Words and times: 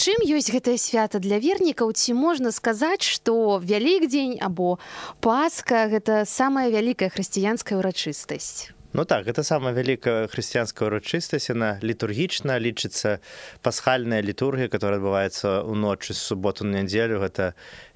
чым 0.00 0.24
ёсць 0.24 0.48
гэтае 0.48 0.80
свята 0.80 1.20
для 1.20 1.36
вернікаў? 1.36 1.92
Ці 1.92 2.16
можна 2.16 2.56
сказаць 2.56 3.04
што 3.04 3.60
вялікдзень 3.60 4.40
або 4.40 4.80
паска 5.20 5.92
гэта 5.92 6.24
самая 6.24 6.72
вялікая 6.72 7.12
хрысціянская 7.12 7.76
ўрачыстасць? 7.76 8.72
Ну 8.96 9.04
так 9.04 9.28
гэта 9.28 9.44
самая 9.44 9.76
вялікая 9.76 10.24
хрысціянская 10.32 10.88
ўрачыстасць. 10.88 11.52
Яна 11.52 11.76
літургічна 11.84 12.56
лічыцца 12.56 13.20
пасхальная 13.60 14.24
літургія 14.24 14.72
которая 14.72 14.98
адбываецца 14.98 15.68
ўночы 15.68 16.16
з 16.16 16.20
суботу 16.32 16.64
на 16.64 16.80
нядзелю. 16.80 17.20
Гэта 17.20 17.52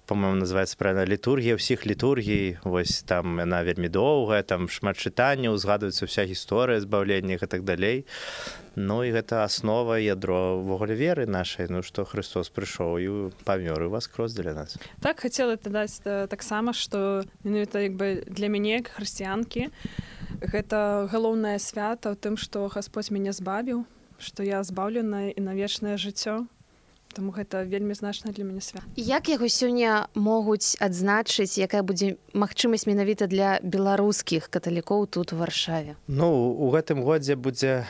по-моему 0.07 0.37
называется 0.37 0.77
правильно 0.77 1.07
літургія 1.07 1.57
ўсіх 1.57 1.87
літургій 1.87 2.59
вось 2.65 3.03
там 3.03 3.39
яна 3.41 3.65
вельмі 3.65 3.89
доўгая 3.89 4.43
там 4.43 4.69
шмат 4.69 5.01
чытання 5.01 5.49
узгадваецца 5.49 6.05
вся 6.05 6.25
гісторыя 6.29 6.81
збаўлення 6.81 7.41
і 7.41 7.47
так 7.47 7.65
далей. 7.65 8.05
Ну 8.77 9.05
і 9.05 9.13
гэта 9.13 9.45
аснова 9.45 9.97
ядро 9.97 10.61
ввогуле 10.61 10.95
веры 10.95 11.25
нашай 11.27 11.73
ну 11.73 11.81
што 11.81 12.05
Христос 12.05 12.53
прыйшоў 12.53 12.91
і 13.01 13.09
памёр 13.49 13.89
і 13.89 13.89
вас 13.89 14.07
крос 14.07 14.35
для 14.35 14.53
нас. 14.53 14.77
Так 15.01 15.25
хацела 15.25 15.57
дадаць 15.57 16.05
таксама 16.05 16.73
што 16.73 17.25
менавіта 17.45 17.81
як 17.81 17.97
бы 17.97 18.25
для 18.29 18.49
мяне 18.53 18.85
як 18.85 18.93
хрысціянкі 18.93 19.73
гэта 20.45 21.09
галоўнае 21.09 21.57
свята 21.59 22.13
ў 22.13 22.17
тым 22.21 22.37
што 22.37 22.69
Господь 22.69 23.09
мяне 23.09 23.33
збавіў 23.33 23.89
што 24.19 24.45
я 24.45 24.61
збаўленая 24.63 25.33
і 25.33 25.41
на 25.41 25.55
вечнае 25.57 25.97
жыццё 25.97 26.45
Таму 27.15 27.31
гэта 27.31 27.63
вельмі 27.63 27.95
значна 27.95 28.33
для 28.35 28.45
мяне 28.45 28.61
свят. 28.61 28.83
Як 28.99 29.31
яго 29.31 29.47
сёння 29.47 30.11
могуць 30.15 30.75
адзначыць, 30.83 31.55
якая 31.63 31.87
будзе 31.87 32.19
магчымасць 32.35 32.91
менавіта 32.91 33.31
для 33.31 33.63
беларускіх 33.63 34.51
каталікоў 34.51 35.07
тут 35.07 35.33
у 35.33 35.37
варшаве. 35.39 35.95
Ну 36.11 36.27
у 36.51 36.71
гэтым 36.75 37.07
годзе 37.07 37.39
будзе 37.39 37.87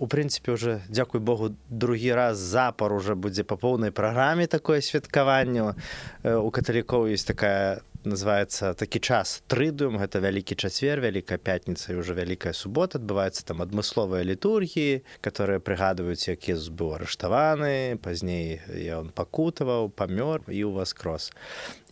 у 0.00 0.06
прынцыпе 0.08 0.56
уже 0.56 0.80
дзякуй 0.88 1.20
Богу 1.20 1.52
другі 1.68 2.16
раз 2.16 2.38
запар 2.38 2.92
уже 2.92 3.14
будзе 3.14 3.44
па 3.44 3.56
поўнай 3.60 3.92
праграме 3.92 4.46
такое 4.46 4.80
святкаванне. 4.80 5.76
У 6.24 6.48
каталікоў 6.50 7.12
есть 7.12 7.28
такая 7.28 7.84
называется 8.06 8.74
такі 8.74 9.00
час 9.00 9.42
трыдум 9.48 9.98
гэта 9.98 10.20
вялікі 10.20 10.54
чацвер 10.54 11.00
вялікая 11.00 11.38
пятніца 11.38 11.92
і 11.92 12.00
уже 12.00 12.14
вялікая 12.14 12.52
субота 12.52 13.00
адбываецца 13.00 13.44
там 13.48 13.64
адмысловыя 13.64 14.24
літургіі 14.24 15.02
которые 15.20 15.60
прыгадваюць 15.60 16.28
як 16.28 16.48
Езус 16.48 16.68
быў 16.68 16.94
арыштаваны 17.00 17.96
пазней 18.04 18.60
ён 18.92 19.10
пакутаваў 19.10 19.90
памёр 19.90 20.44
і 20.48 20.64
у 20.64 20.72
вас 20.76 20.92
крос 20.92 21.32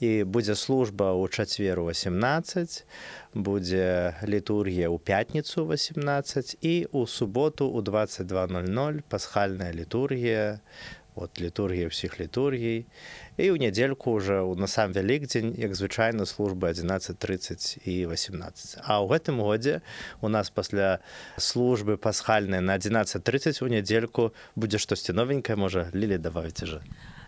і 0.01 0.25
будзе 0.25 0.55
служба 0.55 1.17
ў 1.17 1.29
чацверу 1.33 1.89
18 1.89 2.85
будзе 3.35 4.17
літургія 4.23 4.93
ў 4.93 4.99
пятніцу 5.01 5.65
18 5.65 6.57
і 6.61 6.75
у 6.93 7.07
суботу 7.07 7.69
у 7.69 7.81
2200 7.81 9.03
пасхальная 9.09 9.73
літургія 9.73 10.61
от 11.15 11.41
літургія 11.41 11.89
ўсіх 11.89 12.21
літургій. 12.21 12.85
І 13.37 13.45
ў 13.53 13.57
нядзельку 13.57 14.13
уже 14.13 14.41
на 14.45 14.67
сам 14.69 14.93
вялікдзень 14.93 15.57
як 15.57 15.75
звычайна 15.75 16.25
службы 16.29 16.69
11:30 16.69 17.81
і 17.85 18.07
18 18.07 18.81
а 18.85 19.01
ў 19.01 19.09
гэтым 19.09 19.41
годзе 19.41 19.81
у 20.21 20.29
нас 20.29 20.51
пасля 20.51 21.01
службы 21.37 21.97
пасхальнай 21.97 22.61
на 22.61 22.77
11:30 22.79 23.65
у 23.65 23.69
нядзельку 23.69 24.33
будзе 24.57 24.79
штосьці 24.79 25.13
новенькае 25.13 25.57
можа 25.57 25.89
лілі 25.95 26.19
давайце 26.19 26.67
же 26.67 26.81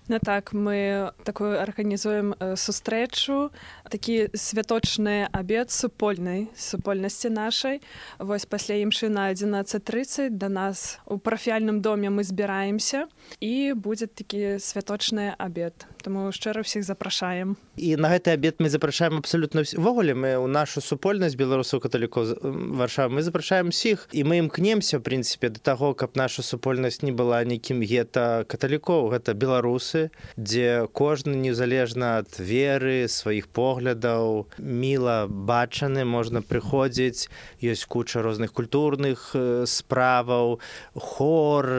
Ну 0.09 0.19
так 0.19 0.53
мы 0.53 1.13
такую 1.25 1.57
арганізуем 1.63 2.35
сустрэчу 2.57 3.49
такі 3.89 4.29
святочны 4.37 5.25
абед 5.33 5.71
супольнай 5.71 6.49
супольнасці 6.57 7.33
нашай. 7.33 7.81
Вось 8.19 8.45
пасля 8.45 8.77
імшы 8.85 9.09
на 9.09 9.33
11:30 9.33 10.37
да 10.37 10.49
нас 10.49 11.01
у 11.07 11.17
парафіяльным 11.17 11.81
доме 11.81 12.11
мы 12.11 12.21
збіраемся 12.25 13.09
і 13.41 13.73
будзе 13.73 14.07
такі 14.07 14.61
святочны 14.61 15.33
абед. 15.39 15.73
Таму 16.05 16.29
шчыра 16.37 16.61
ўсіх 16.61 16.85
запрашаем. 16.85 17.57
І 17.81 17.97
на 17.97 18.13
гэты 18.13 18.37
абед 18.37 18.61
мы 18.61 18.69
запрашаем 18.69 19.17
абсалютна 19.17 19.65
увогуле 19.73 20.13
мы 20.13 20.37
ў 20.37 20.53
нашу 20.53 20.85
супольнасць 20.85 21.33
беларусаў 21.33 21.81
каталіко 21.81 22.29
варша 22.77 23.09
мы 23.09 23.25
запрашаем 23.25 23.73
усіх 23.73 24.09
і 24.13 24.21
мы 24.29 24.37
імкнемся 24.45 25.01
в 25.01 25.03
прынцыпе 25.03 25.49
да 25.49 25.65
таго 25.65 25.95
каб 25.97 26.13
наша 26.13 26.45
супольнасць 26.45 27.01
не 27.01 27.13
была 27.13 27.41
нейкім 27.49 27.81
гета 27.81 28.45
каталікоў 28.45 29.09
гэта 29.17 29.33
беларусы 29.33 29.94
дзе 30.37 30.87
кожны 30.93 31.37
незалежна 31.39 32.19
ад 32.23 32.39
веры 32.39 33.09
сваіх 33.09 33.49
поглядаў 33.49 34.47
міла 34.59 35.27
бачаны 35.29 36.05
можна 36.05 36.43
прыходзіць 36.43 37.29
ёсць 37.63 37.87
куча 37.87 38.23
розных 38.23 38.53
культурных 38.53 39.31
справаў 39.67 40.59
хор 40.95 41.71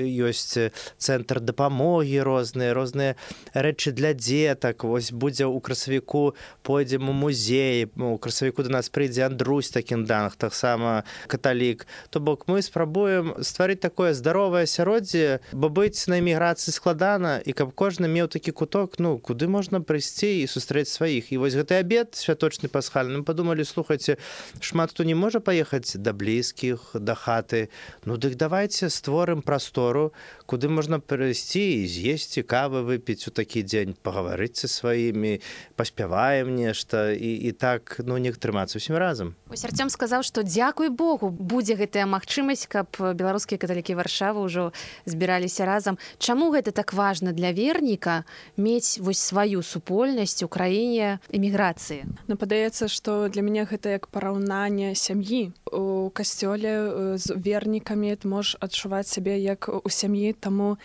ёсць 0.00 0.70
цэнтр 0.98 1.40
дапамогі 1.40 2.22
розныя 2.22 2.74
розныя 2.74 3.16
рэчы 3.54 3.92
для 3.92 4.12
дзетак. 4.14 4.84
Вось 4.84 5.12
будзе 5.12 5.44
ў 5.46 5.60
красавіку 5.60 6.34
пойдзем 6.62 7.08
у 7.08 7.12
музей 7.12 7.90
у 7.96 8.18
красавіку 8.18 8.62
до 8.62 8.70
нас 8.70 8.88
прыйдзе 8.88 9.26
Андрусь 9.26 9.70
такім 9.70 10.04
данах 10.04 10.36
таксама 10.36 11.04
каталік. 11.26 11.86
То 12.10 12.20
бок 12.20 12.46
мы 12.46 12.62
спрабуем 12.62 13.34
стварыць 13.42 13.80
такое 13.80 14.14
здаровае 14.14 14.64
асяроддзе 14.64 15.40
бо 15.52 15.68
быць 15.68 16.06
на 16.08 16.20
эміграцыі 16.20 16.72
складана 16.72 17.39
і 17.44 17.52
каб 17.52 17.72
кожны 17.74 18.08
меў 18.08 18.28
такі 18.28 18.52
куток 18.52 18.98
ну 18.98 19.18
куды 19.18 19.48
можна 19.48 19.80
прыйсці 19.80 20.30
і 20.42 20.46
сустрэць 20.46 20.88
сваіх. 20.88 21.32
І 21.32 21.40
вось 21.40 21.56
гэты 21.56 21.80
абед 21.80 22.14
святочны 22.14 22.68
пасхальным 22.68 23.24
падумалі 23.24 23.64
слухайце 23.64 24.16
шмат 24.60 24.92
хто 24.92 25.04
не 25.04 25.14
можа 25.14 25.40
паехаць 25.40 25.96
да 25.96 26.12
блізкіх 26.12 26.94
да 26.94 27.14
хаты. 27.14 27.68
Ну 28.04 28.16
дык 28.16 28.36
давайте 28.36 28.90
створым 28.90 29.42
прастору 29.42 30.12
куды 30.50 30.66
можна 30.66 30.98
прыйсці 30.98 31.62
і 31.62 31.86
з'есці 31.86 32.42
кавы 32.42 32.82
выпіць 32.82 33.22
у 33.26 33.30
такі 33.30 33.62
дзень 33.62 33.94
пагаварыць 33.94 34.58
са 34.58 34.66
сваімі 34.66 35.38
паспяваем 35.78 36.50
нешта 36.58 37.14
і, 37.14 37.30
і 37.46 37.54
так 37.54 38.02
ну 38.02 38.18
не 38.18 38.34
трымацца 38.34 38.82
усім 38.82 38.98
разам. 38.98 39.38
Арцём 39.46 39.94
сказаў 39.94 40.26
што 40.26 40.42
дзякуй 40.42 40.90
Богу 40.90 41.30
будзе 41.30 41.78
гэтая 41.78 42.10
магчымасць 42.10 42.66
каб 42.66 42.90
беларускія 42.98 43.62
каталікі 43.62 43.94
варшавы 43.94 44.42
ўжо 44.42 44.74
збіраліся 45.06 45.70
разам. 45.70 46.02
Чаму 46.18 46.50
гэта 46.50 46.74
так 46.74 46.98
важна 46.98 47.30
для 47.30 47.54
верніка 47.54 48.26
мець 48.58 48.98
вось 48.98 49.22
сваю 49.22 49.62
супольнасць 49.62 50.42
у 50.42 50.50
краіне 50.50 51.22
эміграцыі? 51.30 52.10
Ну 52.26 52.34
падаецца 52.34 52.90
што 52.90 53.30
для 53.30 53.46
мяне 53.46 53.70
гэта 53.70 53.94
як 53.94 54.10
параўнанне 54.10 54.98
сям'і. 54.98 55.54
У 55.70 56.10
касцёле 56.10 57.14
з 57.22 57.38
вернікамі 57.38 58.18
можаш 58.26 58.58
адчуваць 58.58 59.06
сябе 59.06 59.38
як 59.38 59.70
у 59.70 59.86
сям'і 59.86 60.39
таму 60.40 60.76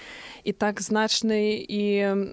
і 0.44 0.52
так 0.52 0.84
значны 0.84 1.64
і 1.64 1.84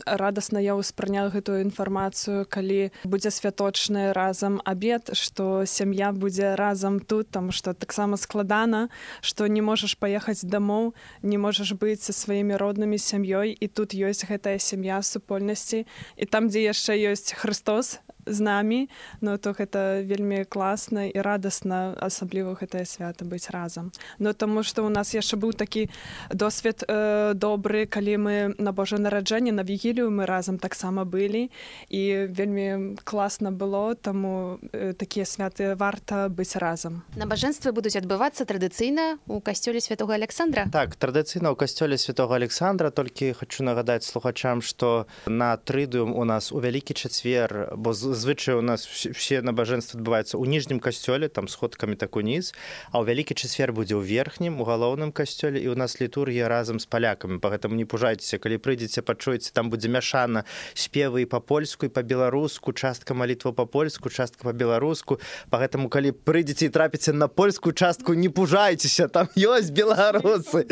радасна 0.04 0.58
я 0.58 0.74
ўспрыняла 0.74 1.30
гэтую 1.30 1.62
інфармацыю 1.62 2.44
калі 2.50 2.90
будзе 3.06 3.30
святочны 3.30 4.10
разам 4.12 4.58
абед 4.66 5.14
што 5.14 5.62
сям'я 5.64 6.10
будзе 6.12 6.58
разам 6.58 6.98
тут 6.98 7.30
там 7.30 7.54
што 7.54 7.72
таксама 7.72 8.18
складана 8.18 8.88
што 9.22 9.46
не 9.46 9.62
можаш 9.62 9.94
паехаць 9.94 10.42
дамоў 10.42 10.92
не 11.22 11.38
можаш 11.38 11.72
быць 11.78 12.02
са 12.02 12.12
сваімі 12.12 12.58
роднымі 12.58 12.98
сям'ёй 12.98 13.54
і 13.54 13.66
тут 13.68 13.94
ёсць 13.94 14.26
гэтая 14.26 14.58
сям'я 14.58 15.02
супольнасці. 15.02 15.86
І 16.16 16.24
там 16.26 16.48
дзе 16.48 16.66
яшчэ 16.66 16.98
ёсць 17.12 17.34
Христос 17.36 18.00
з 18.26 18.40
намі 18.40 18.88
но 19.20 19.36
то 19.38 19.52
гэта 19.52 20.02
вельмі 20.06 20.44
класна 20.44 21.06
і 21.06 21.18
радасна 21.18 21.94
асабліва 21.98 22.54
гэтае 22.60 22.84
свята 22.86 23.24
быць 23.24 23.50
разам 23.50 23.92
но 24.18 24.32
таму 24.32 24.62
што 24.62 24.84
у 24.86 24.88
нас 24.88 25.14
яшчэ 25.14 25.36
быў 25.36 25.52
такі 25.52 25.88
досвед 26.30 26.84
э, 26.86 27.34
добры 27.34 27.86
калі 27.86 28.16
мы 28.16 28.36
на 28.58 28.72
Божа 28.72 28.98
нараджэнне 28.98 29.52
на 29.52 29.62
вігілію 29.62 30.10
мы 30.10 30.26
разам 30.26 30.58
таксама 30.58 31.04
былі 31.04 31.50
і 31.88 32.02
вельмі 32.30 32.96
класна 33.04 33.50
было 33.50 33.94
таму 33.94 34.58
э, 34.72 34.92
такія 34.92 35.24
святы 35.24 35.74
варта 35.74 36.28
быць 36.28 36.56
разам 36.56 37.02
набажэнствы 37.16 37.72
будуць 37.72 37.96
адбывацца 37.96 38.44
традыцыйна 38.44 39.18
у 39.26 39.40
касцёле 39.40 39.80
святого 39.80 40.14
Александра? 40.14 40.68
Так 40.72 40.96
традыцыйна 40.96 41.50
ў 41.50 41.56
касцёле 41.56 41.98
святого 41.98 42.36
Александра 42.36 42.90
толькі 42.90 43.32
хочу 43.32 43.64
нагадаць 43.64 44.06
слухачам 44.06 44.62
што 44.62 45.06
на 45.26 45.56
трыдыум 45.56 46.14
у 46.14 46.24
нас 46.24 46.52
у 46.52 46.60
вялікі 46.60 46.94
чацвер 46.94 47.74
бо 47.76 47.92
з 47.92 48.11
звычай 48.14 48.54
у 48.54 48.62
нас 48.62 48.86
все 48.86 49.42
набажэнства 49.42 50.00
адбываюцца 50.00 50.36
ў 50.36 50.44
ніжнім 50.48 50.80
касцёле 50.80 51.28
там 51.28 51.48
сходкамі 51.48 51.96
так 51.96 52.16
уніз 52.16 52.52
а 52.90 53.00
ў 53.00 53.08
вялікі 53.08 53.34
чацвер 53.34 53.72
будзе 53.72 53.96
ў 53.96 54.04
верхнім 54.04 54.60
у 54.60 54.64
галоўным 54.64 55.12
касцёле 55.12 55.60
і 55.60 55.72
у 55.72 55.76
нас 55.76 56.00
літургія 56.00 56.48
разам 56.48 56.80
з 56.80 56.86
палякамі 56.86 57.38
по 57.38 57.48
гэтаму 57.48 57.74
не 57.74 57.84
пужайцеся 57.84 58.38
калі 58.38 58.58
прыйдзеце 58.58 59.02
пачуеце 59.02 59.52
там 59.52 59.70
будзе 59.70 59.88
мяшана 59.88 60.44
спевы 60.74 61.24
і 61.24 61.30
па-польску 61.30 61.86
і 61.86 61.94
па-беларуску 61.94 62.72
частка 62.72 63.14
малітва 63.14 63.52
па-польску 63.52 64.10
частка 64.10 64.44
па-беларуску 64.50 65.20
по 65.50 65.62
гэтаму 65.62 65.88
калі 65.88 66.12
прыйдзеце 66.12 66.68
і 66.68 66.74
трапіце 66.74 67.12
на 67.12 67.28
польскую 67.28 67.72
частку 67.72 68.14
не 68.14 68.28
пужайцеся 68.28 69.08
там 69.08 69.28
ёсць 69.36 69.70
беларусы. 69.70 70.66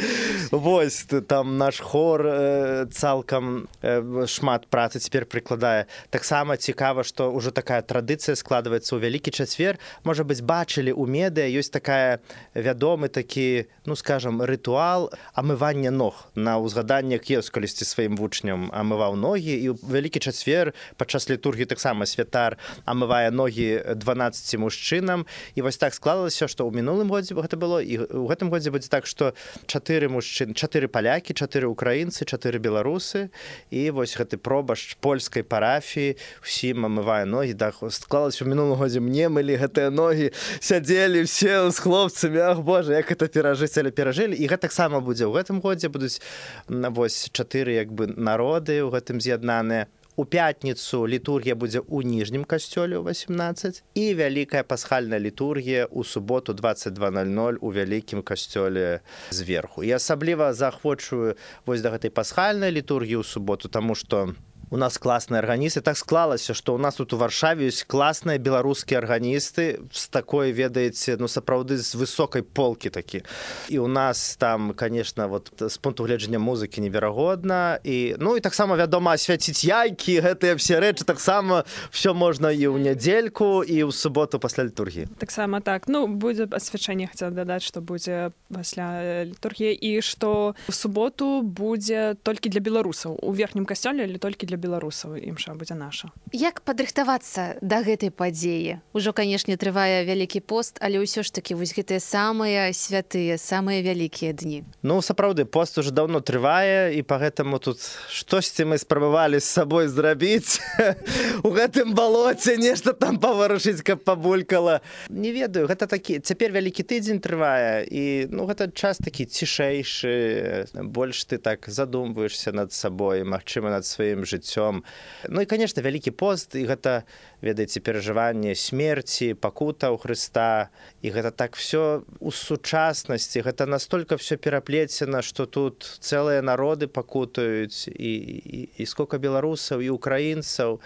Вось 0.50 1.06
там 1.28 1.58
наш 1.58 1.80
хор 1.80 2.26
э, 2.26 2.86
цалкам 2.92 3.68
э, 3.82 4.26
шмат 4.26 4.66
працы 4.66 4.98
цяпер 4.98 5.26
прыкладае. 5.26 5.86
Таксама 6.10 6.56
цікава 6.56 7.04
што 7.04 7.29
ўжо 7.30 7.54
такая 7.54 7.82
традыцыя 7.82 8.36
складваецца 8.36 8.94
ў 8.94 8.98
вялікі 9.00 9.30
чацвер 9.30 9.78
можа 10.04 10.26
быць 10.26 10.42
бачылі 10.44 10.92
ў 10.92 11.06
медыа 11.06 11.48
ёсць 11.48 11.72
такая 11.72 12.20
вядомы 12.54 13.08
такі 13.08 13.70
ну 13.86 13.96
скажем 13.96 14.42
рытуал 14.42 15.10
амывання 15.34 15.90
ног 15.90 16.30
на 16.34 16.58
ўзгаданнях 16.58 17.26
еўс 17.30 17.50
калісьці 17.50 17.84
сваім 17.84 18.16
вучням. 18.16 18.70
Амываў 18.70 19.16
ногі 19.16 19.54
і 19.54 19.74
вялікі 19.80 20.20
чацвер 20.20 20.72
падчас 20.96 21.28
літургі 21.30 21.66
таксама 21.66 22.06
святар 22.06 22.56
амывае 22.84 23.30
ногі 23.30 23.96
12 23.96 24.58
мужчынам. 24.60 25.26
І 25.54 25.62
вось 25.62 25.80
так 25.80 25.94
склалася 25.94 26.48
што 26.48 26.66
ў 26.66 26.74
мінулым 26.80 27.08
годзе 27.10 27.34
гэта 27.34 27.56
было. 27.56 27.80
І 27.82 28.04
ў 28.06 28.26
гэтым 28.30 28.50
годзе 28.50 28.70
будзе 28.70 28.88
так 28.88 29.06
што 29.06 29.34
чатыры 29.66 30.08
мужчын 30.08 30.54
чатыры 30.54 30.88
палякі 30.88 31.34
чатыры 31.34 31.68
украінцы 31.70 32.24
чатыры 32.24 32.58
беларусы. 32.58 33.30
І 33.70 33.90
вось 33.90 34.16
гэты 34.16 34.38
пробашч 34.38 34.96
польскай 35.00 35.42
парафіі 35.42 36.16
усім 36.42 36.86
амывае 36.86 37.19
ногі 37.26 37.54
да 37.54 37.70
склалася 37.72 38.44
ў 38.44 38.50
мінулым 38.52 38.76
годзе 38.78 39.00
мне 39.00 39.28
мылі 39.28 39.58
гэтыя 39.60 39.90
ногі 39.90 40.30
сядзелі 40.60 41.24
все 41.24 41.70
з 41.70 41.78
хлопцамі. 41.78 42.40
Ах 42.40 42.60
божа 42.64 42.96
як 42.96 43.10
это 43.12 43.28
перажыць 43.28 43.76
але 43.78 43.90
перажылі. 43.90 44.36
І 44.36 44.44
гэтаксама 44.48 45.00
будзе. 45.00 45.26
Ў 45.26 45.40
гэтым 45.40 45.60
годзе 45.60 45.88
будуць 45.88 46.20
вось 46.68 47.28
чатыры 47.32 47.80
як 47.80 47.92
бы 47.92 48.06
народы 48.06 48.80
ў 48.80 48.90
гэтым 48.90 49.20
з'яднаныя. 49.20 49.88
У 50.20 50.24
пятніцу 50.24 51.06
літургія 51.08 51.54
будзе 51.54 51.80
ў 51.80 52.04
ніжнім 52.04 52.44
касцёле 52.44 52.98
ў 53.00 53.14
18 53.14 53.80
і 53.94 54.04
вялікая 54.18 54.66
пасхальная 54.68 55.16
літургія 55.16 55.86
ў 55.88 56.04
суботу 56.04 56.52
2200 56.52 57.56
у 57.64 57.68
вялікім 57.72 58.20
касцёле 58.20 59.00
зверху. 59.30 59.80
І 59.80 59.96
асабліва 59.96 60.52
заахвочую 60.52 61.40
вось 61.64 61.80
да 61.80 61.94
гэтай 61.94 62.12
пасхальнай 62.12 62.68
літургіі 62.68 63.22
ў 63.22 63.24
суботу 63.24 63.72
таму 63.72 63.94
што 63.94 64.34
у 64.34 64.49
нас 64.76 64.98
класныя 64.98 65.42
арганісты 65.42 65.82
так 65.82 65.98
склалася 65.98 66.54
што 66.54 66.76
ў 66.76 66.78
нас 66.78 66.94
тут 66.94 67.12
у 67.12 67.18
варшаве 67.18 67.66
ёсць 67.66 67.82
класныя 67.82 68.38
беларускія 68.38 69.02
арганісты 69.02 69.82
з 69.90 70.04
такой 70.14 70.54
ведаеце 70.54 71.18
ну 71.18 71.26
сапраўды 71.26 71.74
з 71.74 71.98
высокай 71.98 72.46
полкі 72.46 72.90
такі 72.94 73.26
і 73.66 73.82
у 73.82 73.88
нас 73.90 74.36
там 74.38 74.72
конечно 74.78 75.26
вот 75.28 75.50
з 75.58 75.76
пункту 75.78 76.06
гледжання 76.06 76.38
музыкі 76.38 76.80
неверагодна 76.80 77.82
і 77.82 78.14
ну 78.22 78.36
і 78.36 78.40
таксама 78.40 78.78
вядома 78.78 79.18
асвяціць 79.18 79.66
яйкі 79.66 80.22
гэтыя 80.22 80.54
все 80.54 80.78
рэчы 80.78 81.02
таксама 81.02 81.64
все 81.90 82.14
можна 82.14 82.54
і 82.54 82.70
ў 82.70 82.78
нядзельку 82.78 83.66
і 83.66 83.90
ў 83.90 83.90
суботу 83.90 84.38
пасля 84.38 84.70
літургіі 84.70 85.10
таксама 85.18 85.58
так 85.60 85.90
ну 85.90 86.06
будзе 86.06 86.46
асвячэнне 86.46 87.10
хацеў 87.10 87.34
дадаць 87.34 87.66
што 87.66 87.82
будзе 87.82 88.30
пасля 88.54 89.26
літургіі 89.26 89.74
і 89.74 89.98
што 89.98 90.54
в 90.70 90.74
суботу 90.74 91.42
будзе 91.42 92.14
толькі 92.22 92.54
для 92.54 92.62
беларусаў 92.62 93.18
у 93.18 93.34
верхнім 93.34 93.66
касцёле 93.66 94.06
или 94.06 94.22
толькі 94.22 94.46
для 94.46 94.59
беларусаў 94.60 95.16
імша 95.16 95.56
будзе 95.56 95.74
наша. 95.74 96.12
Як 96.36 96.60
падрыхтавацца 96.60 97.56
да 97.64 97.80
гэтай 97.80 98.12
падзеі? 98.12 98.80
Ужо 98.92 99.16
канешне 99.16 99.56
трывае 99.56 100.04
вялікі 100.04 100.44
пост 100.44 100.76
але 100.84 101.00
ўсё 101.00 101.24
ж 101.24 101.32
такі 101.32 101.56
вось 101.56 101.72
гэтыя 101.72 101.98
самыя 101.98 102.68
святыя 102.76 103.40
самыя 103.40 103.80
вялікія 103.80 104.36
дні. 104.36 104.64
Ну 104.84 105.00
сапраўды 105.00 105.48
пост 105.48 105.78
уже 105.80 105.90
давно 105.90 106.20
трывае 106.20 106.92
і 106.92 107.02
по 107.02 107.16
гэтаму 107.16 107.58
тут 107.58 107.80
штосьці 108.12 108.68
мы 108.68 108.76
спрабавалі 108.76 109.40
з 109.40 109.48
сабой 109.48 109.88
зрабіць. 109.88 110.60
У 111.46 111.50
гэтым 111.56 111.94
балоце 111.96 112.56
нешта 112.60 112.92
там 112.92 113.16
паварушыць 113.16 113.80
каб 113.80 114.04
пабулькала. 114.04 114.80
Не 115.08 115.32
ведаю 115.32 115.66
гэта 115.70 115.86
такі 115.86 116.20
цяпер 116.20 116.52
вялікі 116.52 116.84
тыдзень 116.84 117.24
трывае 117.24 117.86
і 117.88 118.28
ну 118.30 118.44
гэта 118.44 118.68
час 118.68 119.00
такі 119.00 119.24
цішэйшы 119.24 120.68
больш 120.74 121.24
ты 121.24 121.38
так 121.38 121.68
задумваешься 121.68 122.52
над 122.52 122.72
сабой 122.72 123.24
магчыма 123.24 123.70
над 123.70 123.86
сваім 123.86 124.26
жыццём 124.26 124.49
жыццём 124.50 124.82
ну 125.28 125.40
і 125.40 125.46
конечно 125.46 125.82
вялікі 125.82 126.10
пост 126.10 126.54
і 126.54 126.66
гэта 126.66 127.04
ведаеце 127.40 127.80
перажыванне 127.80 128.54
смерці 128.54 129.34
пакута 129.34 129.90
ў 129.90 129.98
Хрыста 129.98 130.70
і 131.02 131.10
гэта 131.10 131.30
так 131.30 131.56
все 131.56 132.02
у 132.20 132.30
сучаснасці 132.30 133.42
гэта 133.42 133.66
настолько 133.66 134.16
все 134.16 134.36
пераплецена 134.36 135.22
что 135.22 135.46
тут 135.46 135.98
цэлыя 136.00 136.42
народы 136.42 136.86
пакутаюць 136.86 137.88
і, 137.88 138.12
і, 138.12 138.68
і 138.76 138.86
сколько 138.86 139.18
беларусаў 139.18 139.80
і 139.80 139.90
украінцаў 139.90 140.80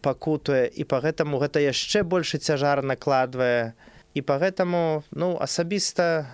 пакутуе 0.00 0.70
і 0.74 0.84
по 0.84 1.00
гэтаму 1.00 1.38
гэта 1.38 1.60
яшчэ 1.60 2.02
больше 2.02 2.38
цяжар 2.38 2.82
накладвае. 2.82 3.72
І 4.14 4.22
по 4.22 4.38
гэтаму 4.40 5.04
ну 5.10 5.36
асабіста 5.40 6.24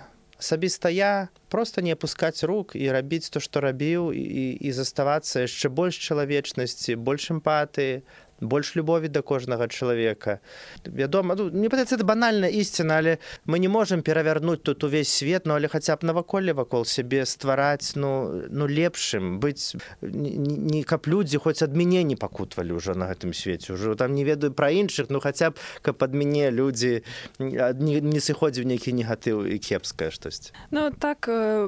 асабіста 0.43 0.91
я 0.91 1.29
просто 1.47 1.81
не 1.81 1.95
опускаць 1.95 2.43
рук 2.43 2.75
і 2.75 2.91
рабіць 2.91 3.31
то 3.31 3.39
што 3.39 3.63
рабіў 3.63 4.11
і, 4.11 4.59
і 4.59 4.69
заставацца 4.75 5.47
яшчэ 5.47 5.71
больш 5.71 5.95
чалавечнасці 6.03 6.99
больш 6.99 7.31
эмпатыі 7.31 8.03
больш 8.43 8.75
любові 8.75 9.07
да 9.07 9.21
кожнага 9.21 9.67
чалавека. 9.67 10.39
Вядома 10.85 11.35
ну, 11.35 11.49
не 11.49 11.69
падаецца 11.69 11.95
это 11.95 12.03
банальна 12.03 12.47
ісціна 12.47 12.97
але 12.97 13.17
мы 13.45 13.59
не 13.59 13.67
можемм 13.67 14.01
перавярнуць 14.01 14.61
тут 14.63 14.83
увесь 14.83 15.09
свет 15.09 15.45
ну 15.45 15.53
але 15.53 15.67
хаця 15.67 15.95
б 15.95 16.05
наваколле 16.05 16.53
вакол 16.53 16.85
сябе 16.85 17.25
ствараць 17.25 17.95
ну 17.95 18.43
ну 18.49 18.67
лепшым 18.67 19.39
быць. 19.39 19.75
Не, 20.01 20.83
каб 20.83 21.07
людзі 21.07 21.37
хоць 21.37 21.61
ад 21.63 21.75
мяне 21.75 22.03
не 22.03 22.15
пакутвалі 22.15 22.77
ўжо 22.77 22.93
на 22.93 23.07
гэтым 23.07 23.33
свеце 23.33 23.73
ўжо 23.73 23.95
там 23.95 24.13
не 24.13 24.23
ведаю 24.23 24.53
пра 24.53 24.71
іншых 24.71 25.09
ну 25.09 25.19
хаця 25.19 25.51
б 25.51 25.55
каб 25.81 26.03
ад 26.03 26.13
мяне 26.13 26.51
людзі 26.51 27.03
не, 27.39 27.99
не 28.01 28.19
сыходзіў 28.19 28.67
нейкі 28.67 28.93
негатыў 28.93 29.45
і 29.47 29.59
кепская 29.59 30.11
штосьці. 30.11 30.51
Ну 30.71 30.91
так 30.91 31.27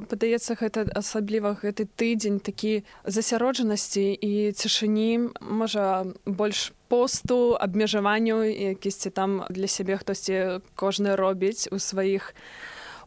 падаецца 0.09 0.55
гэта 0.59 0.85
асабліва 0.95 1.55
гэты 1.61 1.87
тыдзень 1.87 2.39
такі 2.39 2.83
засяроджанасці 3.05 4.13
і 4.13 4.51
цішыні 4.51 5.31
можа 5.41 6.05
больш 6.25 6.64
посту 6.87 7.57
абмежаванню 7.59 8.43
якісьці 8.43 9.09
там 9.09 9.43
для 9.49 9.67
сябе 9.67 9.97
хтосьці 9.97 10.61
кожны 10.75 11.15
робіць 11.15 11.67
у 11.71 11.79
сваіх 11.79 12.33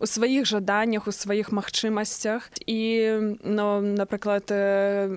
у 0.01 0.07
сваіх 0.07 0.47
жаданнях 0.47 1.09
у 1.09 1.13
сваіх 1.13 1.51
магчымасцях. 1.53 2.51
І 2.67 3.19
ну, 3.43 3.81
напрыклад 3.81 4.51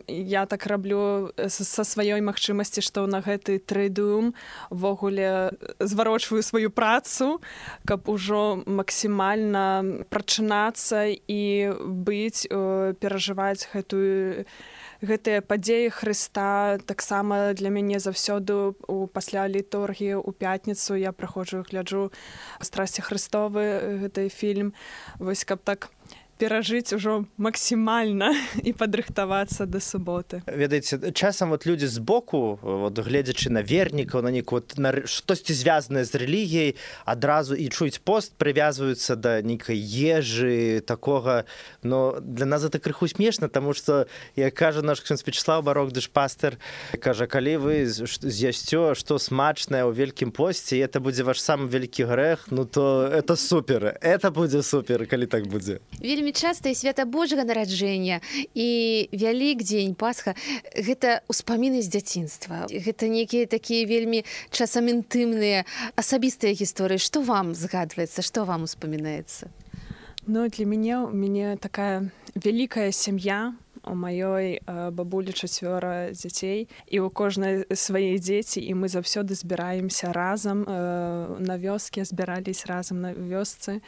я 0.08 0.46
так 0.46 0.66
раблю 0.66 1.30
са 1.38 1.84
сваёй 1.86 2.22
магчымасці 2.22 2.82
што 2.82 3.06
на 3.06 3.22
гэты 3.22 3.62
трыдум 3.62 4.34
ввогуле 4.70 5.54
зварочваю 5.80 6.42
сваю 6.42 6.70
працу 6.74 7.42
каб 7.86 8.10
ужо 8.10 8.64
максімальна 8.66 9.86
прачынацца 10.10 11.14
і 11.14 11.44
быць 11.86 12.50
перажываць 12.50 13.70
гэтую 13.74 14.46
гэтыя 15.02 15.42
падзеі 15.42 15.90
Хрыста 15.90 16.78
таксама 16.86 17.54
для 17.58 17.70
мяне 17.74 17.98
заўсёды 18.00 18.78
у 18.88 19.08
пасля 19.08 19.50
літургіі 19.50 20.22
у 20.22 20.32
пятніцу 20.32 20.96
я 20.96 21.12
праходжу 21.12 21.66
гляджу 21.66 22.12
страсці 22.62 23.02
Христовы 23.02 24.00
гэты 24.06 24.30
фільм. 24.30 24.74
Вось 25.18 25.44
каб 25.44 25.60
так 25.66 25.90
перажыць 26.42 26.90
ужо 26.98 27.30
максімальна 27.38 28.34
і 28.68 28.74
падрыхтавацца 28.74 29.70
да 29.70 29.78
суботы. 29.78 30.42
Ведаеце 30.50 31.14
часам 31.14 31.54
вот 31.54 31.70
людзі 31.70 31.86
збоку 31.86 32.58
вот 32.62 32.98
гледзячы 32.98 33.54
на 33.54 33.62
вернікаў 33.62 34.26
на 34.26 34.34
нейку 34.34 34.58
вот, 34.58 34.74
на 34.82 35.06
штосьці 35.06 35.54
звязанае 35.54 36.02
з 36.02 36.18
рэлігіяй 36.18 36.76
адразу 37.06 37.54
і 37.54 37.70
чуюць 37.70 38.02
пост 38.02 38.34
прывязваюцца 38.42 39.14
да 39.14 39.42
нейкай 39.46 39.78
ежы 39.78 40.82
такога. 40.82 41.46
Но 41.84 42.18
для 42.22 42.50
нас 42.50 42.66
это 42.66 42.82
крыху 42.82 43.06
смешна 43.08 43.48
тому 43.48 43.74
что 43.74 44.08
як 44.36 44.54
кажа 44.56 44.82
наш 44.82 45.02
Вячеслав 45.02 45.64
барок 45.64 45.92
дышпастер 45.92 46.58
кажа 47.00 47.28
калі 47.28 47.58
вы 47.62 47.86
з'ясцё 47.86 48.96
што 48.98 49.20
смачнае 49.22 49.86
ў 49.86 49.94
вялікім 49.94 50.32
посце 50.34 50.82
это 50.82 50.98
будзе 50.98 51.22
ваш 51.22 51.38
самы 51.38 51.70
вялікі 51.70 52.10
грэх 52.10 52.48
ну 52.50 52.66
то 52.66 53.06
это 53.06 53.36
супер 53.36 53.98
это 54.02 54.32
будзе 54.32 54.64
супер 54.64 55.06
калі 55.06 55.30
так 55.30 55.46
будзе 55.46 55.80
вельмі 56.02 56.31
вельмі 56.32 56.34
часта 56.34 56.70
і 56.70 56.76
свята 56.76 57.06
Божага 57.06 57.44
нараджэння 57.44 58.22
і 58.56 59.10
вялік 59.12 59.64
дзень 59.64 59.96
пасха 59.96 60.36
гэта 60.76 61.22
ўспаміны 61.28 61.82
з 61.82 61.92
дзяцінства. 61.92 62.68
Гэта 62.72 63.08
нейкія 63.08 63.46
такія 63.46 63.86
вельмі 63.86 64.24
часам 64.52 64.88
інтымныя 64.88 65.66
асабістыя 65.96 66.56
гісторыі. 66.56 67.00
Што 67.00 67.22
вам 67.22 67.54
згадваецца 67.54 68.22
што 68.24 68.46
вам 68.46 68.64
успамінаецца? 68.64 69.52
Ну 70.28 70.48
для 70.48 70.66
мяне 70.66 71.04
у 71.04 71.12
мяне 71.12 71.58
такая 71.58 72.12
вялікая 72.36 72.92
сям'я 72.92 73.54
у 73.84 73.96
маёй 73.98 74.62
бабулі 74.68 75.34
чацвёра 75.34 76.14
дзяцей 76.14 76.70
і 76.88 76.98
ў 77.02 77.10
кожнай 77.10 77.66
свае 77.74 78.22
дзеці 78.22 78.62
і 78.62 78.78
мы 78.78 78.88
заўсёды 78.88 79.34
збіраемся 79.34 80.14
разам 80.14 80.64
на 81.42 81.56
вёскі 81.58 82.06
збірались 82.06 82.66
разам 82.70 83.02
на 83.02 83.12
вёсцы 83.14 83.82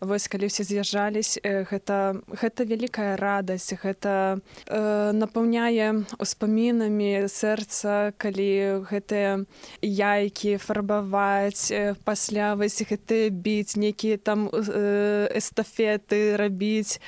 вось 0.00 0.28
калі 0.32 0.48
ўсе 0.48 0.64
з'язджались 0.64 1.38
гэта 1.44 2.20
гэта 2.28 2.64
вялікая 2.64 3.16
радасць 3.20 3.76
гэта 3.80 4.40
э, 4.66 5.12
напаўняе 5.12 6.04
успамінамі 6.18 7.28
сэрца 7.28 8.12
калі 8.16 8.84
гэтыя 8.88 9.44
яйкі 9.84 10.56
фарбаваць 10.56 11.72
пасля 12.04 12.54
вось 12.56 12.80
гэты 12.82 13.28
біць 13.30 13.76
нейкія 13.76 14.16
там 14.16 14.48
э, 14.48 15.28
эстафеты 15.36 16.36
рабіць. 16.36 17.00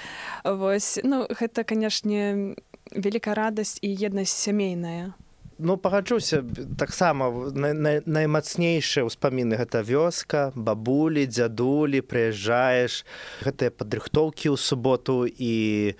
Вось 0.44 1.00
ну 1.02 1.26
гэта 1.28 1.64
канешне 1.64 2.54
вялікая 2.92 3.34
радасць 3.34 3.78
і 3.82 3.88
еднасць 3.88 4.36
сямейная 4.36 5.12
ну 5.58 5.76
пагаджуся 5.76 6.44
таксама 6.78 7.30
на- 7.52 7.74
на- 7.74 8.02
наймацнейшыя 8.06 9.04
ўспаміны. 9.06 9.56
Гэта 9.56 9.82
вёска 9.82 10.52
бабулі 10.54 11.26
дзядулі 11.26 12.00
прыязджаеш 12.00 13.04
гэтыя 13.44 13.70
падрыхтоўкі 13.70 14.52
ў 14.52 14.56
суботу 14.56 15.26
і 15.26 15.94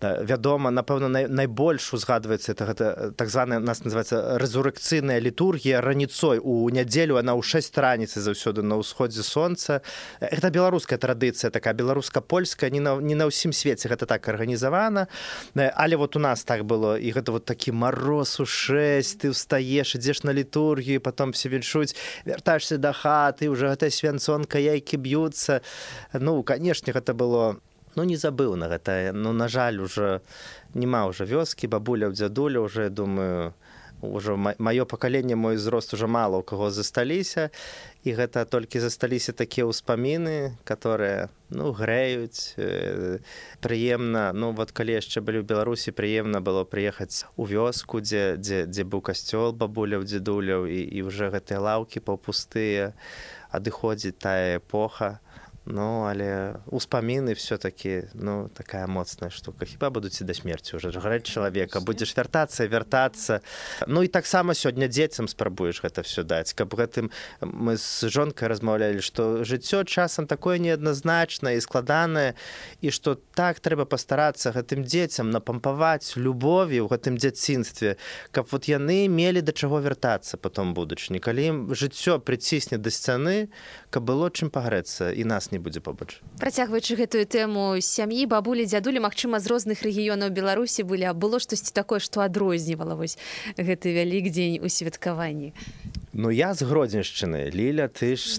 вядома 0.00 0.70
напэўна 0.70 1.08
най, 1.08 1.26
найбольш 1.28 1.92
узгадваецца 1.92 2.52
это 2.52 2.64
гэта 2.64 2.84
э, 2.96 3.10
так 3.16 3.28
званая 3.28 3.58
нас 3.60 3.84
называется 3.84 4.38
рэзурекцыйная 4.38 5.20
літургія 5.20 5.80
раніцой. 5.80 6.38
У 6.38 6.68
нядзелю 6.70 7.16
она 7.16 7.36
ў 7.36 7.42
6 7.42 7.76
раніцы 7.78 8.20
заўсёды 8.20 8.62
на 8.62 8.80
ўсходзе 8.80 9.22
сонца. 9.22 9.82
Это 10.20 10.50
беларуская 10.50 10.98
традыцыя 10.98 11.50
такая 11.50 11.74
беларуска-польская 11.74 12.70
не 12.70 12.80
на, 12.80 12.96
не 12.96 13.14
на 13.14 13.28
ўсім 13.28 13.52
свеце 13.52 13.88
гэта 13.88 14.06
так 14.06 14.28
арганізавана. 14.28 15.08
Э, 15.54 15.70
але 15.76 15.96
вот 15.96 16.16
у 16.16 16.18
нас 16.18 16.44
так 16.44 16.64
было 16.64 16.96
і 16.96 17.12
гэта 17.12 17.32
вот 17.32 17.44
такі 17.44 17.72
мороз 17.72 18.40
у 18.40 18.46
6 18.46 19.20
ты 19.20 19.30
устаеш 19.30 19.94
ідзеш 19.94 20.24
на 20.24 20.32
літургію 20.32 21.00
потом 21.00 21.30
все 21.30 21.48
віншуць 21.48 21.96
вяртаешься 22.24 22.78
да 22.78 22.92
хаты 22.92 23.48
уже 23.50 23.68
гэтая 23.68 23.90
свянцонка 23.90 24.58
яйкі 24.58 24.96
б'юцца. 24.96 25.60
Ну 26.14 26.42
канешне 26.42 26.92
гэта 26.92 27.12
было 27.12 27.60
ну 27.96 28.04
не 28.04 28.16
забыў 28.16 28.56
на 28.56 28.68
гэта. 28.68 29.12
Ну 29.14 29.32
на 29.32 29.48
жаль 29.48 29.80
уже 29.80 30.20
няма 30.74 31.06
уже 31.06 31.24
вёскі 31.24 31.66
бабуля 31.66 32.10
дзядуля 32.10 32.60
уже 32.60 32.88
думаю 32.90 33.54
ўжо 34.00 34.36
маё 34.36 34.84
пакаленне 34.86 35.36
мой 35.36 35.56
узрост 35.56 35.94
уже 35.94 36.06
мала 36.06 36.38
у 36.38 36.42
каго 36.42 36.70
засталіся. 36.70 37.50
І 38.04 38.16
гэта 38.16 38.48
толькі 38.48 38.80
засталіся 38.80 39.32
такія 39.32 39.68
ўспаміны 39.68 40.56
которые 40.64 41.28
ну 41.50 41.72
грэюць 41.72 42.56
э, 42.56 43.18
прыемна. 43.60 44.32
Ну 44.32 44.52
вот 44.52 44.72
калі 44.72 44.96
яшчэ 44.96 45.20
былі 45.20 45.44
ў 45.44 45.48
беларусі 45.48 45.92
прыемна 45.92 46.40
было 46.40 46.64
прыехаць 46.64 47.28
у 47.36 47.44
вёску 47.44 48.00
дзе 48.00 48.40
дзе 48.40 48.64
дзе 48.64 48.84
быў 48.84 49.04
касцёл 49.04 49.52
бабуляў 49.52 50.04
дзедуляў 50.04 50.64
і 50.64 50.80
і 50.80 51.02
уже 51.02 51.28
гэтыя 51.28 51.60
лаўкі 51.60 52.00
паўпустыя 52.00 52.96
адыходзіць 53.52 54.16
тая 54.16 54.56
эпоха 54.62 55.20
Ну 55.66 56.08
але 56.08 56.56
успаміны 56.66 57.34
все-таки 57.34 58.08
ну 58.14 58.48
такая 58.56 58.86
моцная 58.86 59.30
штука. 59.30 59.66
Хіба 59.66 59.90
будуць 59.90 60.20
і 60.20 60.24
да 60.24 60.34
смерці 60.34 60.76
уже 60.76 60.88
граць 60.88 61.28
чалавека 61.28 61.80
будзеш 61.80 62.16
вяртацца 62.16 62.64
вяртацца. 62.64 63.40
Ну 63.86 64.02
і 64.02 64.08
таксама 64.08 64.56
сёння 64.56 64.88
дзецям 64.88 65.28
спрабуеш 65.28 65.84
гэта 65.84 66.00
все 66.02 66.24
даць. 66.24 66.56
Каб 66.56 66.72
гэтым 66.72 67.12
мы 67.44 67.76
з 67.76 68.08
жонкай 68.08 68.48
размаўлялі 68.48 69.04
што 69.04 69.44
жыццё 69.44 69.84
часам 69.84 70.26
такое 70.26 70.56
неадназначнае 70.58 71.56
і 71.56 71.60
складанае 71.60 72.34
і 72.80 72.88
што 72.88 73.20
так 73.36 73.60
трэба 73.60 73.84
пастарацца 73.84 74.56
гэтым 74.56 74.88
дзецям 74.88 75.28
напампаваць 75.28 76.16
любові 76.16 76.80
ў 76.80 76.88
гэтым 76.88 77.20
дзяцінстве 77.20 78.00
каб 78.32 78.48
вот 78.48 78.64
яны 78.64 79.12
мелі 79.12 79.44
да 79.44 79.52
чаго 79.52 79.84
вяртацца 79.84 80.40
потом 80.40 80.72
будучыні. 80.72 81.20
Калі 81.20 81.42
ім 81.44 81.56
жыццё 81.76 82.16
прыцісне 82.16 82.80
да 82.80 82.88
сцяны 82.88 83.52
каб 83.92 84.08
было 84.08 84.32
чым 84.32 84.48
пагрэцца 84.48 85.12
і 85.12 85.28
нас 85.50 85.52
не 85.52 85.58
будзе 85.58 85.80
побач. 85.80 86.20
Працягваючы 86.38 86.96
гэтую 86.96 87.26
тэму 87.26 87.80
сям'і 87.82 88.26
бабулі 88.26 88.66
дзядулі 88.66 89.02
Мачыма 89.02 89.40
з 89.40 89.46
розных 89.50 89.82
рэгіёнаў 89.82 90.30
беларусі 90.30 90.82
былі 90.82 91.10
а 91.10 91.14
было 91.14 91.40
штосьці 91.40 91.72
такое 91.74 91.98
што 91.98 92.22
адрознівала 92.22 92.94
вось 92.94 93.18
гэты 93.58 93.94
вялік 93.94 94.30
дзень 94.30 94.62
у 94.62 94.68
святкаванні. 94.68 95.52
Ну 96.12 96.30
я 96.30 96.54
з 96.54 96.62
гродзеншчыны. 96.62 97.50
Ліля 97.50 97.88
ты 97.88 98.16
ж 98.16 98.38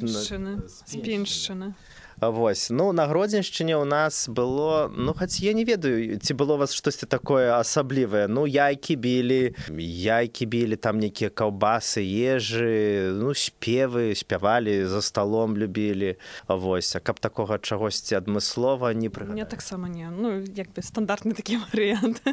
спіншчына 0.87 1.75
Вось. 2.21 2.69
Ну 2.69 2.91
на 2.93 3.07
гродзеншчыне 3.09 3.73
ў 3.73 3.85
нас 3.89 4.29
было 4.29 4.93
ну 4.93 5.09
хоць 5.17 5.41
я 5.41 5.57
не 5.57 5.65
ведаю 5.65 6.21
ці 6.21 6.37
было 6.37 6.53
у 6.53 6.61
вас 6.61 6.69
штосьці 6.77 7.09
такое 7.09 7.57
асаблівае. 7.57 8.29
Ну 8.29 8.45
яйкі 8.45 8.93
білі 8.93 9.57
яйкі 9.73 10.45
білі 10.45 10.77
там 10.77 11.01
нейкія 11.01 11.33
каўбасы 11.33 12.05
ежы 12.05 13.09
ну 13.17 13.33
спевы 13.33 14.13
спявалі 14.13 14.85
за 14.85 15.01
сталом 15.01 15.57
любілі. 15.57 16.21
Вось. 16.45 16.93
А 16.95 17.01
каб 17.01 17.17
такога 17.17 17.57
чагосьці 17.57 18.21
адмыслова 18.21 18.93
не 18.93 19.09
пры 19.09 19.25
мне 19.25 19.49
таксама 19.49 19.89
не 19.89 20.05
ну 20.13 20.45
як 20.45 20.69
бы 20.77 20.85
стандартны 20.85 21.33
такі 21.33 21.57
варыянт. 21.57 22.21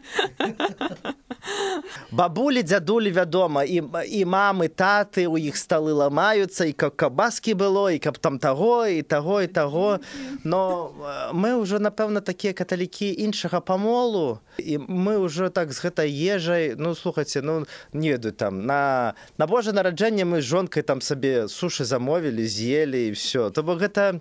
Бабулі 2.12 2.60
дзядулі 2.60 3.08
вядома 3.08 3.64
і 3.64 3.80
і 4.04 4.20
мамы 4.28 4.68
таты 4.68 5.24
у 5.24 5.40
іх 5.40 5.56
сталы 5.56 5.96
ламаюцца 5.96 6.68
і 6.68 6.76
каб 6.76 6.92
кабаскі 6.92 7.56
было 7.56 7.88
і 7.88 7.98
каб 7.98 8.20
там 8.20 8.36
таго 8.36 8.84
і 8.84 9.00
таго 9.00 9.40
і 9.40 9.48
таго 9.48 9.77
таго 9.78 10.00
но 10.44 10.92
мы 11.32 11.54
ўжо 11.58 11.78
напэўна 11.78 12.20
такія 12.20 12.52
каталікі 12.52 13.14
іншага 13.24 13.60
памолу 13.60 14.40
і 14.58 14.78
мы 14.78 15.18
ўжо 15.18 15.50
так 15.50 15.72
з 15.72 15.78
гэтай 15.82 16.10
ежай 16.10 16.74
ну 16.76 16.94
слухайце 16.94 17.42
ну 17.42 17.66
не 17.92 18.12
ведаю 18.12 18.32
там 18.32 18.66
на 18.66 19.14
на 19.38 19.46
божа 19.46 19.72
нараджэнне 19.72 20.24
мы 20.24 20.42
з 20.42 20.50
жонкай 20.50 20.82
там 20.82 21.00
сабе 21.00 21.48
сушы 21.48 21.84
замовілі 21.84 22.46
з'елі 22.46 23.08
і 23.08 23.10
все 23.12 23.50
то 23.50 23.62
бок 23.62 23.78
гэта 23.78 24.20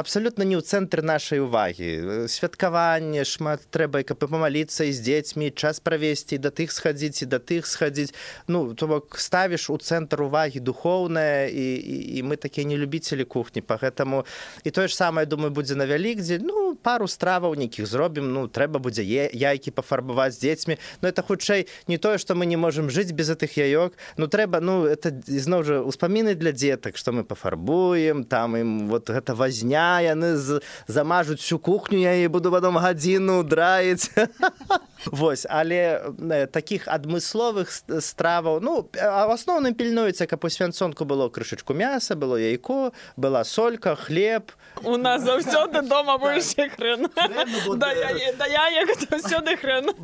абсалютна 0.00 0.48
не 0.48 0.56
ў 0.56 0.64
цэнтры 0.64 1.04
нашай 1.04 1.44
увагі. 1.44 2.24
Святкаванне 2.24 3.20
шмат 3.28 3.68
трэба 3.68 4.00
каб 4.08 4.24
памаліцца 4.24 4.88
і 4.88 4.92
з 4.96 5.00
дзецьмі 5.04 5.52
час 5.52 5.84
правесці 5.84 6.40
да 6.40 6.48
тых 6.48 6.72
схадзіць 6.72 7.20
і 7.22 7.26
да 7.28 7.36
тых 7.36 7.68
схадзіць. 7.68 8.16
Ну 8.48 8.72
то 8.72 8.88
бок 8.88 9.20
ставіш 9.20 9.68
у 9.68 9.76
цэнтр 9.76 10.24
увагі 10.24 10.64
духоўная 10.64 11.52
і, 11.52 11.66
і, 11.76 11.96
і 12.16 12.18
мы 12.24 12.40
такія 12.40 12.64
не 12.64 12.80
любіцелі 12.80 13.28
кухні 13.28 13.60
по 13.60 13.76
гэтаму 13.76 14.24
і 14.64 14.70
тое 14.72 14.88
ж 14.88 14.96
самае 14.96 15.28
думаю 15.28 15.52
будзе 15.52 15.76
на 15.76 15.84
вялікдзе 15.84 16.40
ну 16.40 16.74
пару 16.80 17.04
страваў 17.04 17.52
нейкіх 17.60 17.84
зробім 17.84 18.32
ну 18.32 18.48
трэба 18.48 18.80
будзе 18.80 19.04
яйкі 19.04 19.70
пафарбаваць 19.76 20.40
з 20.40 20.48
дзецьмі. 20.48 20.80
Но 21.04 21.12
это 21.12 21.20
хутчэй 21.20 21.68
не 21.92 22.00
тое 22.00 22.16
што 22.16 22.32
мы 22.32 22.48
не 22.48 22.56
можемм 22.56 22.88
жыць 22.88 23.12
без 23.12 23.28
гэтых 23.28 23.60
яёк. 23.60 24.00
Ну 24.16 24.32
трэба 24.32 24.64
ну 24.64 24.88
это 24.88 25.12
зноў 25.28 25.60
жа 25.68 25.76
успаміны 25.84 26.32
для 26.34 26.56
дзетак 26.56 26.96
што 26.96 27.12
мы 27.12 27.28
пафарбуем 27.28 28.24
там 28.24 28.56
ім 28.56 28.88
вот 28.88 29.12
гэта 29.12 29.36
вазня 29.36 29.89
яны 29.98 30.36
з, 30.36 30.62
замажуць 30.86 31.42
всю 31.42 31.58
кухню 31.58 31.98
я 31.98 32.14
і 32.22 32.28
буду 32.28 32.50
потом 32.50 32.78
гадзіну 32.78 33.42
драіць 33.42 34.10
Вось 35.06 35.46
але 35.48 36.12
таких 36.52 36.88
адмысловых 36.88 37.70
страваў 38.00 38.60
ну 38.60 38.88
а 39.00 39.26
в 39.26 39.32
асноўным 39.32 39.74
пільнуецца 39.74 40.26
каб 40.26 40.44
у 40.44 40.50
свянцонку 40.50 41.04
было 41.04 41.28
крышачку 41.28 41.74
мяса 41.74 42.16
было 42.16 42.36
яйко 42.36 42.92
была 43.16 43.44
солька 43.44 43.96
хлеб. 43.96 44.52
У 44.84 44.96
нас 44.96 45.22
заўсёды 45.22 45.82
дома 45.88 46.18
больше 46.18 46.68
хрен. 46.68 47.08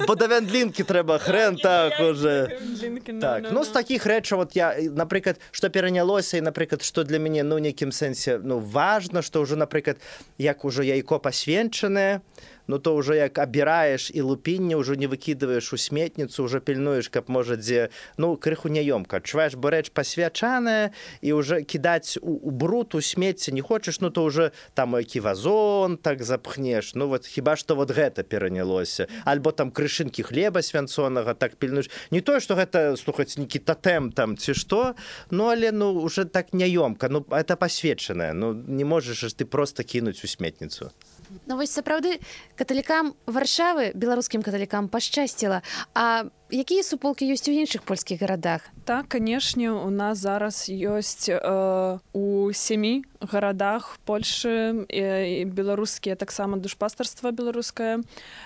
Бо 0.06 0.14
да 0.14 0.26
вяндлінкі 0.26 0.84
трэба 0.84 1.18
хрен. 1.18 1.56
Так 1.56 2.00
уже. 2.00 2.58
так 3.20 3.44
ну 3.50 3.64
з 3.64 3.68
таких 3.68 4.06
рэчаў 4.06 4.38
вот 4.38 4.56
я 4.56 4.74
напрыклад 4.78 5.40
што 5.50 5.68
перанялося 5.68 6.38
і 6.38 6.40
напрыклад 6.40 6.82
што 6.82 7.04
для 7.04 7.18
мяне 7.18 7.42
ну 7.42 7.58
нейкім 7.58 7.92
сэнсе 7.92 8.38
ну 8.42 8.58
важна 8.58 9.22
што 9.22 9.40
ўжо 9.44 9.56
напрыклад 9.56 10.00
як 10.38 10.64
ужо 10.64 10.82
яйко 10.82 11.18
пасвенчанае 11.18 12.20
ну 12.66 12.78
то 12.78 12.96
ўжо 12.96 13.14
як 13.14 13.38
абіраеш 13.38 14.10
і 14.14 14.20
лупінне 14.20 14.76
ўжо 14.76 14.94
не 14.94 15.06
выкідываеш 15.06 15.72
у 15.72 15.78
сметніцу 15.78 16.44
уже 16.44 16.60
пільнуеш 16.60 17.08
каб 17.08 17.30
можа 17.30 17.56
дзе 17.56 17.88
ну 18.18 18.36
крыху 18.36 18.68
няёмка 18.68 19.18
адчуваеш 19.22 19.54
бо 19.54 19.70
рэч 19.70 19.90
пасвячаная 19.90 20.90
і 21.20 21.32
уже 21.32 21.62
кідаць 21.62 22.18
у, 22.22 22.36
у 22.36 22.50
брут 22.50 22.94
у 22.94 23.00
смецце 23.00 23.52
не 23.52 23.62
хочаш 23.62 24.00
ну 24.00 24.10
то 24.10 24.24
уже 24.24 24.50
там 24.74 24.94
які 24.98 25.20
вазон 25.20 25.96
так 25.96 26.22
запхнеш 26.22 26.94
ну 26.94 27.08
вот 27.08 27.26
хіба 27.26 27.56
што 27.56 27.74
вот 27.74 27.90
гэта 27.90 28.22
перанялося. 28.22 29.06
Альбо 29.24 29.52
там 29.52 29.70
крышынкі 29.70 30.22
хлеба 30.22 30.62
свянцонага 30.62 31.34
так 31.34 31.56
пільнуеш 31.56 31.90
не 32.10 32.20
тое 32.20 32.40
што 32.40 32.54
гэта 32.54 32.96
слухаць 32.96 33.38
нейкі 33.38 33.58
татэм 33.58 34.12
там 34.12 34.36
ці 34.36 34.54
што 34.54 34.94
ну 35.30 35.48
але 35.50 35.72
ну 35.72 35.92
уже 35.92 36.24
так 36.24 36.52
няёмка 36.52 37.08
ну 37.08 37.24
это 37.30 37.56
пасвечанае 37.56 38.32
ну 38.32 38.52
не 38.52 38.84
можаш 38.84 39.34
ты 39.34 39.44
просто 39.44 39.84
кінуць 39.84 40.24
у 40.24 40.28
сметніцу 40.28 40.90
Ну 41.46 41.56
вось 41.56 41.74
сапраўды 41.74 42.18
каталікам 42.56 43.14
варшавы 43.26 43.92
беларускім 43.94 44.42
каталікам 44.42 44.88
пашчасціла. 44.88 45.62
А 45.94 46.24
якія 46.50 46.82
суполкі 46.86 47.26
ёсць 47.26 47.48
у 47.50 47.52
іншых 47.52 47.82
польскіх 47.82 48.20
гарадах? 48.22 48.62
Так 48.84 49.08
канешне 49.08 49.70
у 49.70 49.90
нас 49.90 50.18
зараз 50.18 50.70
ёсць 50.70 51.28
э, 51.28 51.98
у 52.12 52.24
сямі 52.52 53.04
гарадах 53.20 53.98
польшы 54.06 54.86
і 54.88 55.44
беларускія 55.50 56.14
таксама 56.16 56.56
душпастарства 56.56 57.30
беларускае 57.30 58.02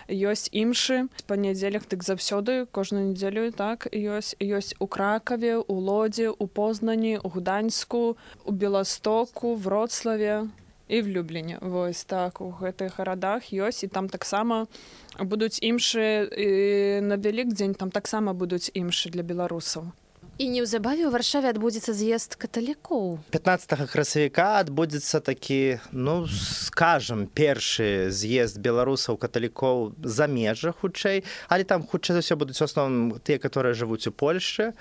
ёсць 0.09 0.49
імшы. 0.53 1.09
Па 1.27 1.37
нядзелях 1.37 1.85
дык 1.87 2.03
заўсёды 2.03 2.67
кожную 2.73 3.13
нядзелю 3.13 3.53
так 3.53 3.87
ёсць 3.93 4.35
ёсць 4.41 4.75
у 4.81 4.87
кракаве 4.87 5.61
у 5.61 5.77
лодзе 5.77 6.31
у 6.31 6.47
познані 6.47 7.21
у 7.23 7.29
гуданьску 7.29 8.17
у 8.45 8.51
беластоку 8.53 9.55
вроцлаве 9.55 10.49
і 10.91 11.03
в 11.03 11.09
любліне 11.09 11.59
вось 11.61 12.05
так 12.05 12.41
у 12.41 12.51
гэтых 12.51 12.99
гарадах 12.99 13.55
ёсць 13.55 13.87
і 13.87 13.89
там 13.89 14.11
таксама 14.11 14.67
будуць 15.23 15.63
імшы 15.63 16.27
на 17.07 17.17
вялік 17.17 17.55
дзень 17.55 17.79
там 17.79 17.95
таксама 17.95 18.35
будуць 18.35 18.75
імшы 18.75 19.15
для 19.15 19.23
беларусаў. 19.23 19.95
І 20.41 20.49
неўзабаве 20.49 21.05
ў 21.05 21.13
варшаве 21.13 21.53
адбудзецца 21.53 21.93
з'езд 21.93 22.35
каталікоў. 22.41 23.21
15 23.31 23.77
красавіка 23.93 24.57
адбудзецца 24.65 25.21
такі 25.21 25.79
ну 25.93 26.25
скажем 26.27 27.29
першы 27.29 28.09
з'езд 28.09 28.59
беларусаў 28.59 29.21
каталікоў 29.21 29.93
за 30.03 30.27
межа 30.27 30.73
хутчэй 30.73 31.23
але 31.53 31.69
там 31.69 31.85
хутчэй 31.85 32.19
за 32.19 32.25
ўсё 32.25 32.41
будуць 32.41 32.59
у 32.59 32.67
асноўным 32.67 33.21
тыя 33.21 33.39
которые 33.39 33.77
жывуць 33.77 34.09
у 34.09 34.17
польльше 34.17 34.73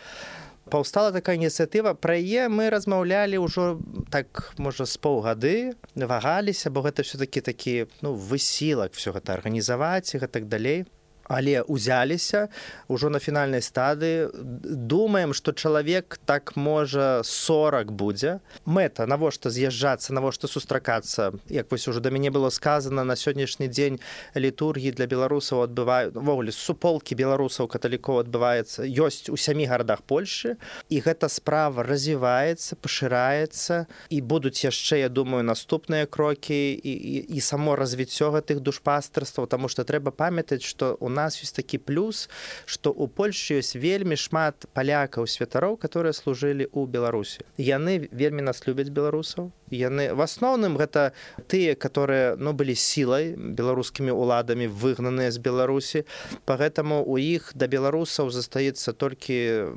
паўстала 0.70 1.12
такая 1.12 1.36
ініцыятыва. 1.36 1.94
Пра 1.98 2.16
яе 2.16 2.48
мы 2.48 2.70
размаўлялі 2.70 3.42
ўжо 3.42 3.82
так 4.14 4.54
можа 4.58 4.86
з 4.86 4.96
паўгады 5.02 5.56
вагаліся 5.96 6.70
бо 6.70 6.86
гэта 6.86 7.04
все-таки 7.04 7.42
такі 7.42 7.76
ну 8.02 8.14
высілак 8.14 8.94
все 8.94 9.12
гэта 9.12 9.36
арганізаваць 9.36 10.14
і 10.14 10.22
гэтак 10.22 10.48
далей 10.48 10.86
але 11.30 11.62
узяліся 11.62 12.50
ўжо 12.90 13.14
на 13.14 13.22
фінальнай 13.22 13.62
стадыі. 13.62 14.34
Думаем 14.66 15.38
што 15.38 15.54
чалавек 15.54 16.18
так 16.26 16.58
можа 16.58 17.22
40 17.24 17.94
будзе. 17.94 18.42
Мэта 18.66 19.06
навошта 19.06 19.54
з'язджацца 19.54 20.12
навошта 20.12 20.50
сустракацца? 20.50 21.38
Як 21.48 21.70
вось 21.72 21.88
ужо 21.88 22.02
да 22.02 22.10
мяне 22.10 22.34
было 22.34 22.50
сказано 22.50 23.06
на 23.06 23.14
сённяшні 23.14 23.70
дзень 23.70 24.02
літургіі 24.34 24.92
для 24.98 25.06
беларусаў 25.06 25.70
адбываювогуле 25.70 26.52
суполкі 26.52 27.14
беларусаў 27.14 27.70
каталікоў 27.70 28.26
адбываецца 28.26 28.90
ёсць 28.90 29.30
у 29.30 29.38
сямі 29.38 29.70
гарадах 29.70 30.02
польльшы 30.02 30.58
і 30.90 30.98
гэта 31.06 31.30
справа 31.30 31.86
развіваецца 31.86 32.74
пашыраецца 32.82 33.86
і 34.10 34.18
будуць 34.26 34.66
яшчэ 34.66 35.06
я 35.06 35.10
думаю 35.14 35.46
наступныя 35.46 36.10
крокі 36.10 36.58
і, 36.74 36.94
і, 36.94 37.38
і 37.38 37.40
само 37.40 37.78
развіццё 37.78 38.34
гэтых 38.34 38.66
душпастарстваў 38.66 39.46
тому 39.46 39.70
что 39.70 39.86
трэба 39.86 40.10
памятаць 40.10 40.66
што 40.66 40.98
у 40.98 41.10
нас 41.10 41.19
нас 41.20 41.40
ёсць 41.44 41.56
такі 41.60 41.84
плюс 41.84 42.26
што 42.66 42.96
у 42.96 43.12
польльшы 43.12 43.60
ёсць 43.60 43.76
вельмі 43.76 44.16
шмат 44.16 44.66
палякаў 44.74 45.28
святароў 45.28 45.76
которые 45.78 46.16
служылі 46.16 46.72
ў 46.72 46.88
беларусі 46.88 47.44
яны 47.60 48.10
вельмі 48.12 48.42
нас 48.42 48.64
любяць 48.68 48.90
беларусаў. 48.90 49.52
Яны 49.70 50.10
в 50.18 50.22
асноўным 50.22 50.78
гэта 50.80 51.14
тыя 51.48 51.76
которые 51.76 52.36
ну 52.38 52.54
былі 52.54 52.74
сілай 52.74 53.36
беларускімі 53.38 54.12
уладамі 54.12 54.66
выгнаныя 54.66 55.30
з 55.30 55.38
беларусі 55.38 56.06
поэтому 56.46 57.04
у 57.06 57.18
іх 57.22 57.52
да 57.54 57.68
беларусаў 57.68 58.34
застаецца 58.34 58.94
толькі 58.94 59.70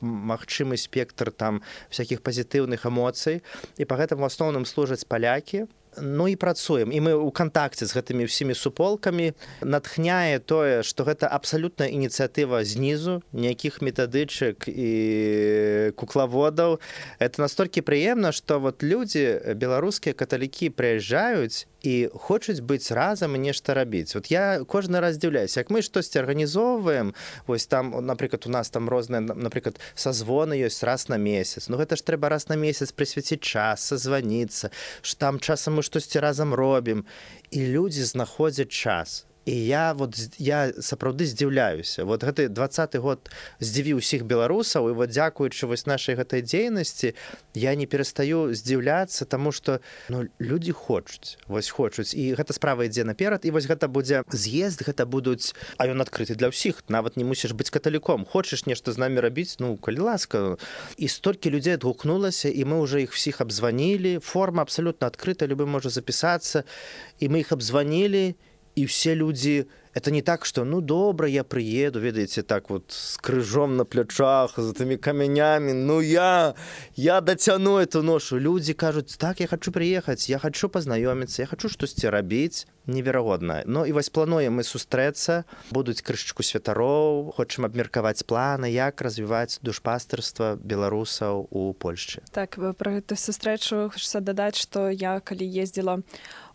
магчымы 0.00 0.80
спектр 0.80 1.30
там 1.30 1.60
всякихх 1.90 2.22
пазітыўных 2.22 2.86
эмоцый 2.88 3.42
і 3.76 3.84
по 3.84 4.00
гэтым 4.00 4.24
в 4.24 4.28
асноўным 4.28 4.64
служаць 4.64 5.04
палякі 5.04 5.68
ну 6.02 6.28
і 6.28 6.36
працуем. 6.36 6.92
І 6.92 7.00
мы 7.00 7.12
ў 7.14 7.30
кантакце 7.32 7.86
з 7.86 7.94
гэтымі 7.94 8.28
ўсімі 8.28 8.54
суполкамі 8.54 9.32
натхняе 9.62 10.38
тое 10.38 10.82
што 10.82 11.04
гэта 11.04 11.28
абсалютная 11.28 11.88
ініцыятыва 11.88 12.64
знізу 12.64 13.22
ніякіх 13.32 13.82
метадычак 13.82 14.68
і 14.68 15.92
куклаводаў. 15.96 16.80
Это 17.18 17.42
настолькі 17.42 17.82
прыемна 17.82 18.32
што 18.32 18.58
вот 18.60 18.82
людзі 18.82 19.54
беларускія 19.54 20.14
каталікі 20.14 20.70
прыязджаюць 20.74 21.66
і 21.82 22.10
хочуць 22.14 22.60
быць 22.60 22.90
разам 22.90 23.36
нешта 23.38 23.74
рабіць. 23.74 24.14
Вот 24.14 24.26
я 24.26 24.64
кожны 24.66 25.00
раз 25.00 25.14
здзіўляюсь 25.14 25.56
як 25.56 25.70
мы 25.70 25.82
штосьці 25.82 26.18
арганізоўваем 26.18 27.14
вось 27.46 27.66
там 27.66 27.94
напрыклад 28.04 28.46
у 28.46 28.50
нас 28.50 28.70
там 28.70 28.88
розныя 28.88 29.20
напрыклад 29.20 29.78
сазвоны 29.94 30.58
ёсць 30.58 30.82
раз 30.82 31.08
на 31.08 31.16
месяц. 31.16 31.68
Ну 31.68 31.78
гэта 31.78 31.96
ж 31.96 32.02
трэба 32.02 32.28
раз 32.28 32.48
на 32.48 32.56
месяц 32.56 32.90
прысвяціць 32.92 33.42
час 33.42 33.86
созваніцца 33.86 34.70
ж 35.02 35.16
там 35.18 35.38
часам 35.38 35.78
мы 35.78 35.82
штосьці 35.88 36.20
разам 36.20 36.52
робім 36.54 37.04
і 37.50 37.64
людзі 37.72 38.04
знаходзяць 38.04 38.68
час 38.68 39.24
і 39.48 39.66
я 39.66 39.92
вот 39.92 40.14
я 40.38 40.72
сапраўды 40.76 41.24
здзіўляюся. 41.24 42.04
Вот 42.04 42.20
гэты 42.20 42.52
двадцаты 42.52 43.00
год 43.00 43.32
здзівіў 43.64 43.96
усіх 43.96 44.28
беларусаў 44.28 44.92
і 44.92 44.92
вот 44.92 45.08
дзякуючы 45.08 45.64
вось 45.64 45.88
нашай 45.88 46.20
гэтай 46.20 46.44
дзейнасці 46.44 47.16
я 47.56 47.72
не 47.72 47.88
перастаю 47.88 48.52
здзіўляцца 48.52 49.24
таму 49.24 49.52
что 49.52 49.80
ну, 50.12 50.28
людзі 50.36 50.76
хочуць 50.76 51.40
вось 51.48 51.72
хочуць. 51.72 52.12
І 52.12 52.36
гэта 52.36 52.52
справа 52.52 52.84
ідзе 52.84 53.08
наперад 53.08 53.48
і 53.48 53.50
вось 53.56 53.64
гэта 53.64 53.88
будзе 53.88 54.20
з'езд 54.28 54.84
гэта 54.84 55.08
будуць 55.08 55.56
а 55.80 55.88
ён 55.88 56.04
адкрыты 56.04 56.36
для 56.36 56.52
ўсіх. 56.52 56.84
Нават 56.92 57.16
не 57.16 57.24
мусіш 57.24 57.56
быць 57.56 57.72
каталіком. 57.72 58.28
Хочаш 58.28 58.68
нешта 58.68 58.92
з 58.92 59.00
намі 59.00 59.24
рабіць 59.24 59.56
ну 59.64 59.80
калі 59.80 60.12
ласка. 60.12 60.60
І 61.00 61.08
столькі 61.08 61.48
людзей 61.48 61.80
адгукнулася 61.80 62.52
і 62.52 62.68
мы 62.68 62.84
уже 62.84 63.00
іх 63.00 63.16
всіх 63.16 63.40
абзванілі. 63.40 64.20
Форма 64.20 64.60
абсалютна 64.68 65.08
адкрыта 65.08 65.48
любы 65.48 65.64
можа 65.64 65.88
запісацца. 65.88 66.68
І 67.16 67.32
мы 67.32 67.40
іх 67.40 67.56
абзванілі 67.56 68.36
і 68.36 68.47
все 68.86 69.14
людзі 69.14 69.66
это 69.94 70.10
не 70.10 70.22
так 70.22 70.44
что 70.44 70.64
ну 70.64 70.80
добра 70.80 71.28
я 71.28 71.44
приеду 71.44 72.00
ведаеце 72.00 72.42
так 72.42 72.70
вот 72.70 72.92
с 72.92 73.18
крыжом 73.18 73.76
на 73.76 73.84
плячах 73.84 74.54
за 74.56 74.72
тымі 74.72 74.96
камянямі 74.96 75.72
ну 75.72 76.00
я 76.00 76.54
я 76.96 77.20
дацяну 77.20 77.78
эту 77.78 78.02
ношу 78.02 78.38
людзі 78.38 78.74
кажуць 78.74 79.16
так 79.16 79.40
я 79.40 79.46
хочу 79.46 79.72
приехаць 79.72 80.30
я 80.30 80.38
хочу 80.38 80.68
пазнаёміцца 80.68 81.42
я 81.42 81.46
хочу 81.46 81.68
штосьці 81.68 82.08
рабіць 82.10 82.66
неверагодна 82.88 83.62
но 83.66 83.84
і 83.86 83.92
вось 83.92 84.08
плануем 84.08 84.58
мы 84.58 84.64
сустрэцца 84.64 85.44
будуць 85.70 86.00
крышачку 86.02 86.42
святароў 86.42 87.36
хочам 87.36 87.68
абмеркаваць 87.68 88.24
планы 88.24 88.72
як 88.72 89.04
развіваць 89.04 89.60
душпастарства 89.62 90.56
беларусаў 90.56 91.46
у 91.50 91.72
польшчы. 91.76 92.24
Так 92.32 92.56
про 92.78 92.98
эту 92.98 93.14
сустрэчу 93.14 93.90
хочется 93.92 94.20
дадаць 94.20 94.56
что 94.56 94.88
я 94.88 95.20
калі 95.20 95.44
ездзіла 95.44 96.00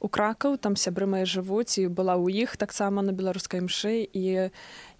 у 0.04 0.10
кракаў 0.10 0.58
там 0.58 0.76
сябры 0.76 1.06
мае 1.06 1.24
жывуць 1.30 1.78
і 1.80 1.88
была 1.88 2.18
ў 2.18 2.44
іх 2.44 2.58
таксама 2.58 3.06
на 3.06 3.14
беларускай 3.14 3.62
мшы 3.62 4.04
і 4.04 4.50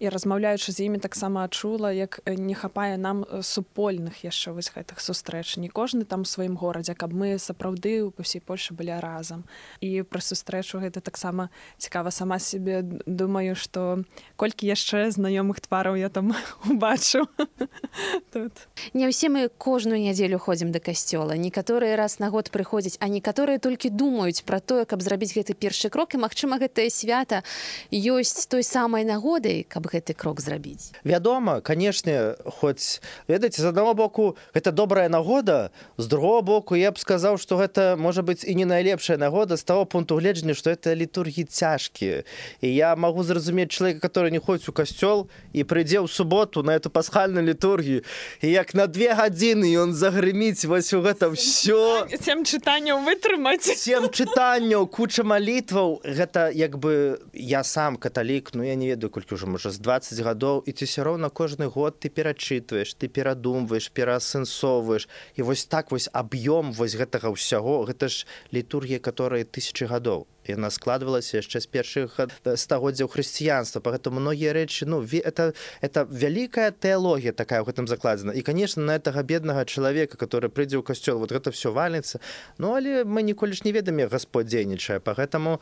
і 0.00 0.08
размаўляючы 0.08 0.72
з 0.72 0.86
імі 0.86 0.98
таксама 1.02 1.44
адчула 1.44 1.92
як 1.92 2.20
не 2.26 2.54
хапае 2.54 2.96
нам 2.96 3.24
супольных 3.42 4.24
яшчэ 4.24 4.52
вось 4.52 4.72
гэтых 4.72 5.00
сустрэч. 5.00 5.56
Не 5.56 5.68
кожны 5.68 6.04
там 6.04 6.22
у 6.22 6.28
сваім 6.28 6.56
горадзе 6.56 6.94
каб 6.94 7.12
мы 7.12 7.38
сапраўды 7.38 8.04
у 8.04 8.10
па 8.10 8.24
ўсей 8.24 8.40
польшы 8.40 8.74
былі 8.74 9.00
разам. 9.00 9.44
І 9.80 10.02
пра 10.02 10.20
сустрэчу 10.20 10.80
гэта 10.80 11.00
таксама 11.00 11.23
цікава 11.78 12.10
сама 12.10 12.38
себе 12.38 12.82
думаю 13.06 13.54
что 13.54 14.04
колькі 14.36 14.66
яшчэ 14.66 15.08
знаёмых 15.10 15.60
твараў 15.60 15.96
я 15.96 16.08
там 16.08 16.34
убачыў 16.70 17.24
тут. 18.32 18.52
Не 18.92 19.08
ўсе 19.08 19.28
мы 19.32 19.48
кожную 19.48 20.00
нядзелю 20.02 20.38
ходзім 20.38 20.72
да 20.72 20.80
касцёла. 20.80 21.38
Некаторыя 21.38 21.96
раз 21.96 22.18
на 22.18 22.28
год 22.28 22.50
прыходзяць 22.50 22.98
а 23.00 23.08
некаторыя 23.08 23.58
толькі 23.58 23.88
думаюць 23.88 24.44
пра 24.44 24.60
тое 24.60 24.84
каб 24.84 25.00
зрабіць 25.00 25.32
гэты 25.32 25.54
першы 25.54 25.88
крок. 25.88 26.14
І 26.14 26.20
магчыма 26.20 26.58
гэтае 26.58 26.90
свята 26.90 27.42
ёсць 27.88 28.46
той 28.50 28.62
самай 28.62 29.04
нагодай 29.04 29.64
каб 29.64 29.86
гэты 29.86 30.12
крок 30.12 30.40
зрабіць. 30.40 30.92
Вядома 31.04 31.60
канешне 31.60 32.36
хоць 32.60 33.00
ведаеце 33.28 33.62
з 33.62 33.70
аднаго 33.70 33.94
боку 33.94 34.36
гэта 34.54 34.72
добрая 34.72 35.08
нагода 35.08 35.70
з 35.96 36.06
другого 36.06 36.42
боку 36.42 36.74
я 36.74 36.92
б 36.92 36.98
сказаў 36.98 37.38
что 37.38 37.56
гэта 37.56 37.96
можа 37.96 38.22
быць 38.22 38.44
і 38.44 38.54
не 38.54 38.64
найлепшая 38.64 39.16
нагода 39.16 39.56
з 39.56 39.64
того 39.64 39.86
пункту 39.86 40.16
гледжання 40.16 40.54
что 40.54 40.70
это 40.70 40.94
літургі 41.14 41.44
цяжкія 41.44 42.22
і 42.60 42.74
я 42.74 42.96
магу 42.96 43.22
зразумець 43.22 43.70
чалавека 43.70 44.08
который 44.08 44.30
не 44.30 44.42
ходзіць 44.42 44.68
у 44.68 44.74
касцёл 44.74 45.30
і 45.54 45.62
прыйдзе 45.62 46.02
ў 46.02 46.08
суботу 46.10 46.66
на 46.66 46.74
эту 46.74 46.90
пасхальную 46.90 47.46
літургію 47.46 48.02
і 48.42 48.50
як 48.50 48.74
на 48.74 48.86
две 48.86 49.14
гадзіны 49.14 49.70
ён 49.78 49.94
загрыміць 49.94 50.66
вось 50.66 50.90
у 50.92 51.00
гэта 51.06 51.30
все 51.30 52.10
сем 52.18 52.42
чытанняў 52.42 53.06
вытрымаць 53.06 53.62
сем 53.78 54.10
чытанняў 54.10 54.90
куча 54.90 55.22
малітваў 55.22 56.02
гэта 56.02 56.50
як 56.50 56.78
бы 56.82 57.22
я 57.32 57.62
сам 57.62 57.96
каталік 57.96 58.50
ну 58.54 58.66
я 58.66 58.74
не 58.74 58.90
ведаю 58.90 59.10
колькі 59.10 59.38
ўжо 59.38 59.46
можа 59.46 59.70
з 59.70 59.78
20 59.78 60.18
гадоў. 60.18 60.66
І 60.66 60.72
ты 60.74 60.84
все 60.84 61.06
роўна 61.06 61.30
кожны 61.30 61.70
год 61.70 62.00
ты 62.02 62.10
перачытваеш 62.10 62.94
ты 62.98 63.06
перадумваеш 63.06 63.94
пераасэнсоўваеш. 63.94 65.08
І 65.36 65.42
вось 65.46 65.64
так 65.64 65.94
вось 65.94 66.10
аб'ём 66.12 66.72
вось 66.72 66.98
гэтага 66.98 67.30
ўсяго. 67.30 67.86
Гэта 67.86 68.08
ж 68.08 68.26
літургія 68.50 68.98
которая 68.98 69.44
тысячи 69.44 69.84
гадоў 69.84 70.26
яна 70.48 70.70
складвалася 70.70 71.40
яшчэ 71.40 71.60
з 71.60 71.66
першых 71.66 72.18
стагоддзяў 72.56 73.08
хрысціянства. 73.08 73.80
Поэтому 73.80 74.20
многія 74.20 74.52
рэчы 74.52 74.86
ну 74.86 75.00
это 75.02 75.54
это 75.80 76.06
вялікая 76.10 76.70
тэалогія 76.70 77.32
такая 77.32 77.62
ў 77.62 77.70
гэтым 77.70 77.86
закладзена. 77.88 78.32
І 78.32 78.42
конечно 78.42 78.82
на 78.82 78.98
гэтага 78.98 79.22
беднага 79.22 79.64
чалавека 79.64 80.16
который 80.16 80.50
прыйдзе 80.50 80.78
ў 80.78 80.84
касцёл 80.84 81.18
вот 81.18 81.32
гэта 81.32 81.50
все 81.50 81.70
валіцца. 81.72 82.20
Ну 82.58 82.74
але 82.74 83.04
мы 83.04 83.22
ніколі 83.22 83.52
ж 83.52 83.62
не 83.64 83.72
ведаем 83.72 84.08
гаспод 84.08 84.46
дзейнічае. 84.46 85.00
По 85.00 85.14
гэтаму 85.14 85.60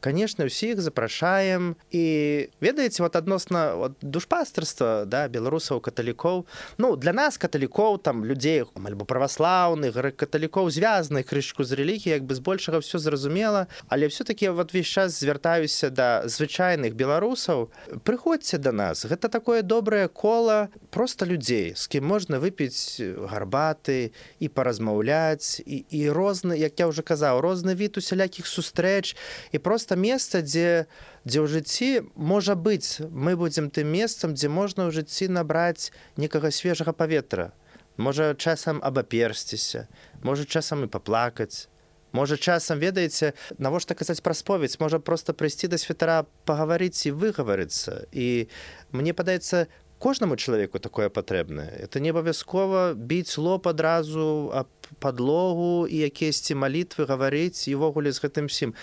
конечно 0.00 0.44
ўсіх 0.44 0.80
запрашаем. 0.80 1.76
І 1.92 2.48
ведаеце 2.60 3.02
вот 3.02 3.16
адносна 3.16 3.74
вот, 3.76 3.92
душпастарства 4.02 5.04
да 5.06 5.28
беларусаў 5.28 5.80
каталікоў. 5.80 6.46
Ну 6.78 6.96
для 6.96 7.12
нас 7.12 7.38
каталікоў 7.38 7.98
там 7.98 8.24
людзей 8.24 8.64
альбо 8.74 9.04
праваслаўных 9.04 10.16
каталікоў 10.16 10.70
звязаных 10.70 11.28
крышку 11.28 11.64
з 11.64 11.72
рэлігіі 11.78 12.16
як 12.16 12.24
бы 12.24 12.34
збольшага 12.34 12.78
все 12.78 12.98
зразумела. 12.98 13.66
Але 13.88 14.06
все 14.06 14.23
все-таки 14.24 14.48
вот 14.48 14.72
весь 14.72 14.86
час 14.86 15.20
звяртаюся 15.20 15.90
да 15.90 16.22
звычайных 16.24 16.94
беларусаў 16.94 17.68
прыходзьце 18.04 18.56
до 18.56 18.72
нас. 18.72 19.04
Гэта 19.04 19.28
такое 19.28 19.60
добрае 19.62 20.08
кола 20.08 20.70
просто 20.90 21.26
людзей 21.26 21.76
з 21.76 21.84
кім 21.88 22.08
можна 22.08 22.40
выпіць 22.40 23.04
гарбаты 23.28 24.16
і 24.40 24.48
паразмаўляць 24.48 25.60
і, 25.60 25.84
і 25.90 26.08
розны 26.08 26.56
як 26.56 26.80
я 26.80 26.88
уже 26.88 27.02
казаў 27.02 27.44
розны 27.44 27.74
від 27.76 28.00
усялякіх 28.00 28.46
сустрэч 28.48 29.12
і 29.52 29.58
просто 29.58 29.96
месца 29.96 30.40
дзе 30.40 30.88
дзе 31.28 31.44
ў 31.44 31.46
жыцці 31.46 32.08
можа 32.16 32.56
быць 32.56 33.04
мы 33.12 33.36
будзем 33.36 33.68
тым 33.68 33.92
месцам 33.92 34.32
дзе 34.32 34.48
можна 34.48 34.88
ў 34.88 35.04
жыцці 35.04 35.28
набраць 35.28 35.92
некага 36.16 36.48
свежага 36.48 36.96
паветра 36.96 37.52
можа 38.00 38.32
часам 38.32 38.80
абаперсціся 38.80 39.84
можа 40.24 40.48
часам 40.48 40.84
і 40.84 40.88
паплакаць 40.88 41.68
можа 42.14 42.38
часам 42.38 42.78
ведаеце 42.78 43.34
навошта 43.58 43.98
казаць 43.98 44.22
пра 44.22 44.34
споведь? 44.38 44.78
Можа 44.78 45.02
просто 45.02 45.34
прыйсці 45.34 45.68
да 45.68 45.78
святара 45.78 46.24
пагаварыць 46.46 47.10
і 47.10 47.14
выгаварыцца. 47.18 48.06
І 48.14 48.46
мне 48.94 49.12
падаецца 49.12 49.66
кожнаму 49.98 50.36
чалавеку 50.36 50.78
такое 50.78 51.08
патрэбнае. 51.08 51.70
Это 51.80 52.00
не 52.00 52.10
абавязкова 52.12 52.94
біць 52.94 53.38
лоб 53.38 53.68
адразу 53.68 54.52
падлогу 55.00 55.86
і 55.88 55.96
якесьці 56.06 56.54
малітвы 56.60 57.08
гаварыць 57.08 57.66
і 57.66 57.74
ўвогуле 57.80 58.12
з 58.12 58.20
гэтым 58.20 58.52
сім 58.52 58.74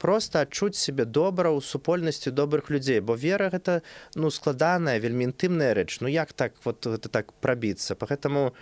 просто 0.00 0.40
адчуць 0.40 0.80
сябе 0.80 1.04
добра 1.04 1.52
ў 1.52 1.60
супольнасці 1.60 2.32
добрых 2.32 2.72
людзей. 2.72 3.04
Бо 3.04 3.14
вера 3.14 3.50
гэта 3.52 3.84
ну 4.16 4.32
складаная 4.32 4.96
вельмі 4.98 5.28
інтымная 5.28 5.76
рэч. 5.76 6.00
Ну 6.00 6.08
як 6.08 6.32
так 6.32 6.56
вот 6.64 6.80
гэта 6.86 7.12
так 7.12 7.36
прабіцца? 7.44 7.94
По 7.94 8.08
гэтаму 8.08 8.56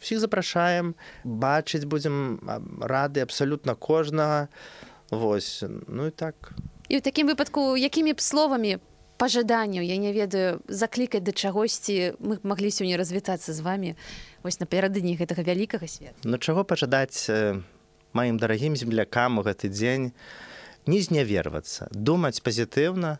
всіх 0.00 0.20
запрашаем 0.20 0.94
бачыць 1.24 1.84
будзем 1.84 2.40
рады 2.80 3.20
абсалютна 3.20 3.74
кожнага. 3.74 4.48
Вось 5.10 5.62
ну 5.86 6.06
і 6.06 6.10
так. 6.10 6.52
І 6.90 6.98
ў 6.98 7.00
такім 7.02 7.30
выпадку 7.30 7.78
якімі 7.78 8.14
б 8.14 8.20
словамі 8.20 8.78
пажаданняў 9.16 9.82
я 9.82 9.96
не 9.96 10.12
ведаю 10.12 10.60
заклікаць 10.68 11.24
да 11.24 11.32
чагосьці 11.32 12.20
мы 12.20 12.38
маглі 12.42 12.68
сёння 12.68 13.00
развітацца 13.00 13.52
з 13.52 13.60
вами 13.64 13.96
вось 14.44 14.60
напярэдадні 14.60 15.16
гэтага 15.16 15.42
вялікага 15.42 15.88
света 15.88 16.20
Ну 16.24 16.38
чаго 16.38 16.64
пажадаць 16.64 17.30
маім 18.12 18.36
дарагім 18.36 18.76
землякам 18.76 19.38
у 19.38 19.42
гэты 19.42 19.68
дзень? 19.68 20.12
Не 20.86 21.00
знявервацца 21.00 21.88
думаць 21.90 22.40
пазітыўна. 22.40 23.18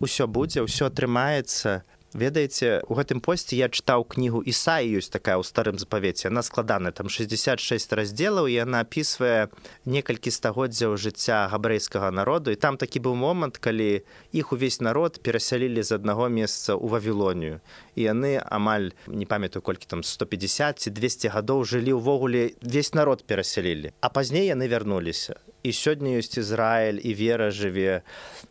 Усё 0.00 0.26
будзе 0.26 0.64
ўсё 0.64 0.88
атрымаецца 0.92 1.84
ведаеце 2.14 2.82
у 2.88 2.96
гэтым 2.96 3.20
посце 3.20 3.56
я 3.56 3.68
чытаў 3.68 4.04
кнігу 4.08 4.40
ісаі 4.40 5.00
ёсць 5.00 5.12
такая 5.12 5.36
ў 5.36 5.44
старым 5.44 5.76
запавеце 5.76 6.28
она 6.32 6.42
складаная 6.42 6.92
там 6.92 7.08
66 7.08 7.92
раздзелаў 7.92 8.48
і 8.48 8.56
яна 8.64 8.80
апісвае 8.86 9.48
некалькі 9.84 10.32
стагоддзяў 10.32 10.96
жыцця 10.96 11.48
габрэйскага 11.52 12.10
народу. 12.10 12.50
І 12.50 12.56
там 12.56 12.76
такі 12.76 13.00
быў 13.04 13.14
момант 13.14 13.58
калі 13.58 14.04
іх 14.32 14.52
увесь 14.52 14.80
народ 14.80 15.20
перасялілі 15.22 15.82
з 15.82 16.00
аднаго 16.00 16.28
месца 16.28 16.74
ў 16.74 16.86
вавілонію. 16.88 17.60
І 17.96 18.00
яны 18.08 18.40
амаль 18.40 18.92
не 19.06 19.26
памятаю 19.26 19.62
колькі 19.62 19.86
там 19.88 20.02
150 20.02 20.78
ці 20.78 20.90
200 20.90 21.34
гадоў 21.34 21.64
жылі 21.64 21.98
ўвогуле 21.98 22.56
весь 22.62 22.94
народ 22.94 23.24
перасялілі. 23.24 23.92
А 24.00 24.08
пазней 24.08 24.48
яны 24.48 24.68
вярнуліся. 24.68 25.36
І 25.62 25.74
сёння 25.74 26.16
ёсць 26.16 26.38
Ізраіль 26.38 27.02
і 27.02 27.12
вера 27.14 27.50
жыве. 27.50 28.02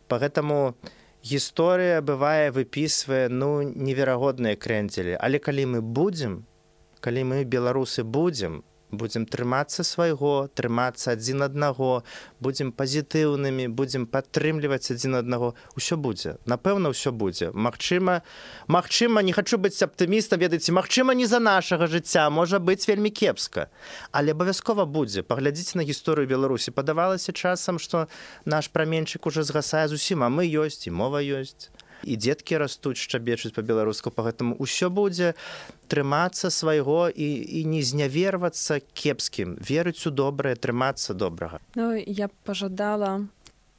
По 0.08 0.20
гэтаму 0.20 0.76
гісторыя 1.24 2.00
бывае 2.00 2.50
выпісвае 2.54 3.26
ну 3.28 3.62
неверагодныя 3.62 4.56
крэнцелі 4.56 5.18
але 5.18 5.38
калі 5.38 5.66
мы 5.74 5.80
будзем 5.82 6.44
калі 7.00 7.24
мы 7.30 7.44
беларусы 7.44 8.04
будзем 8.04 8.62
будзем 8.90 9.26
трымацца 9.26 9.84
свайго 9.84 10.48
трымацца 10.54 11.12
адзін 11.12 11.44
аднаго 11.46 12.02
будзем 12.40 12.72
пазітыўнымі 12.72 13.68
будзем 13.68 14.06
падтрымліваць 14.06 14.90
адзін 14.94 15.20
аднаго. 15.20 15.54
Ўсё 15.76 15.96
будзе. 15.96 16.36
Напэўна 16.46 16.92
ўсё 16.92 17.12
будзе. 17.12 17.50
Мачыма 17.52 18.22
Мачыма 18.66 19.22
не 19.22 19.32
хачу 19.32 19.58
быць 19.58 19.80
аптымістам 19.82 20.40
ведаеце 20.40 20.72
Мачыма 20.72 21.14
не 21.14 21.26
за 21.26 21.38
нашага 21.38 21.86
жыцця 21.86 22.28
можа 22.30 22.58
быць 22.58 22.88
вельмі 22.88 23.10
кепска. 23.10 23.68
Але 24.12 24.32
абавязкова 24.32 24.84
будзе. 24.84 25.22
Паглядзіце 25.22 25.78
на 25.78 25.84
гісторыю 25.84 26.28
беларусі. 26.28 26.70
Падавалася 26.70 27.32
часам 27.32 27.78
што 27.78 28.08
наш 28.44 28.68
праменьчык 28.68 29.26
уже 29.26 29.42
згасае 29.42 29.88
зусім 29.88 30.24
а 30.24 30.28
мы 30.28 30.48
ёсць 30.48 30.88
і 30.88 30.94
мова 30.94 31.20
ёсць 31.20 31.70
і 32.04 32.16
дзеткі 32.16 32.58
растуць 32.62 32.98
шчабечуць 32.98 33.54
па-беларуску 33.56 34.10
па 34.10 34.26
гэтаму 34.28 34.58
ўсё 34.58 34.90
будзе 34.90 35.34
трымацца 35.88 36.50
свайго 36.50 37.08
і, 37.08 37.28
і 37.60 37.64
не 37.64 37.82
знявервацца 37.82 38.80
кепскім. 38.94 39.56
Верыць 39.58 40.06
у 40.06 40.10
добрае 40.10 40.54
трымацца 40.54 41.14
добрага. 41.14 41.60
Ну 41.74 41.94
я 41.96 42.28
б 42.28 42.32
пажадала 42.44 43.26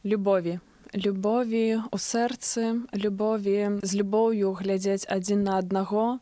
любові. 0.04 0.60
Любові 0.94 1.86
у 1.94 1.98
сэрцы 2.02 2.82
любові 2.98 3.78
з 3.86 3.92
любоўю 3.94 4.58
глядзець 4.58 5.06
адзін 5.06 5.46
на 5.46 5.62
аднаго 5.62 6.18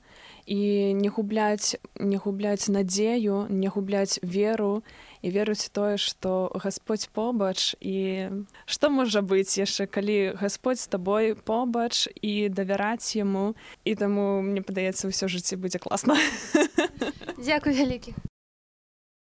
і 0.48 0.94
не 0.94 1.10
губляць 1.10 1.76
не 1.96 2.18
губляць 2.18 2.68
надзею 2.68 3.48
не 3.50 3.68
губляць 3.68 4.20
веру 4.24 4.84
і 5.22 5.32
веруць 5.32 5.70
тое 5.74 5.98
што 5.98 6.52
Господь 6.54 7.10
побач 7.14 7.76
і 7.82 8.30
што 8.66 8.90
можа 8.90 9.22
быць 9.22 9.58
яшчэ 9.58 9.88
калі 9.88 10.38
Господь 10.40 10.80
з 10.80 10.88
табой 10.88 11.36
побач 11.36 12.08
і 12.22 12.50
давяраць 12.50 13.16
яму. 13.16 13.56
І 13.84 13.96
таму 13.96 14.42
мне 14.42 14.62
падаецца 14.62 15.10
ўсё 15.10 15.28
жыцці 15.28 15.58
будзе 15.58 15.80
класна. 15.80 16.18
Дякую 17.38 17.76
вялікі 17.76 18.16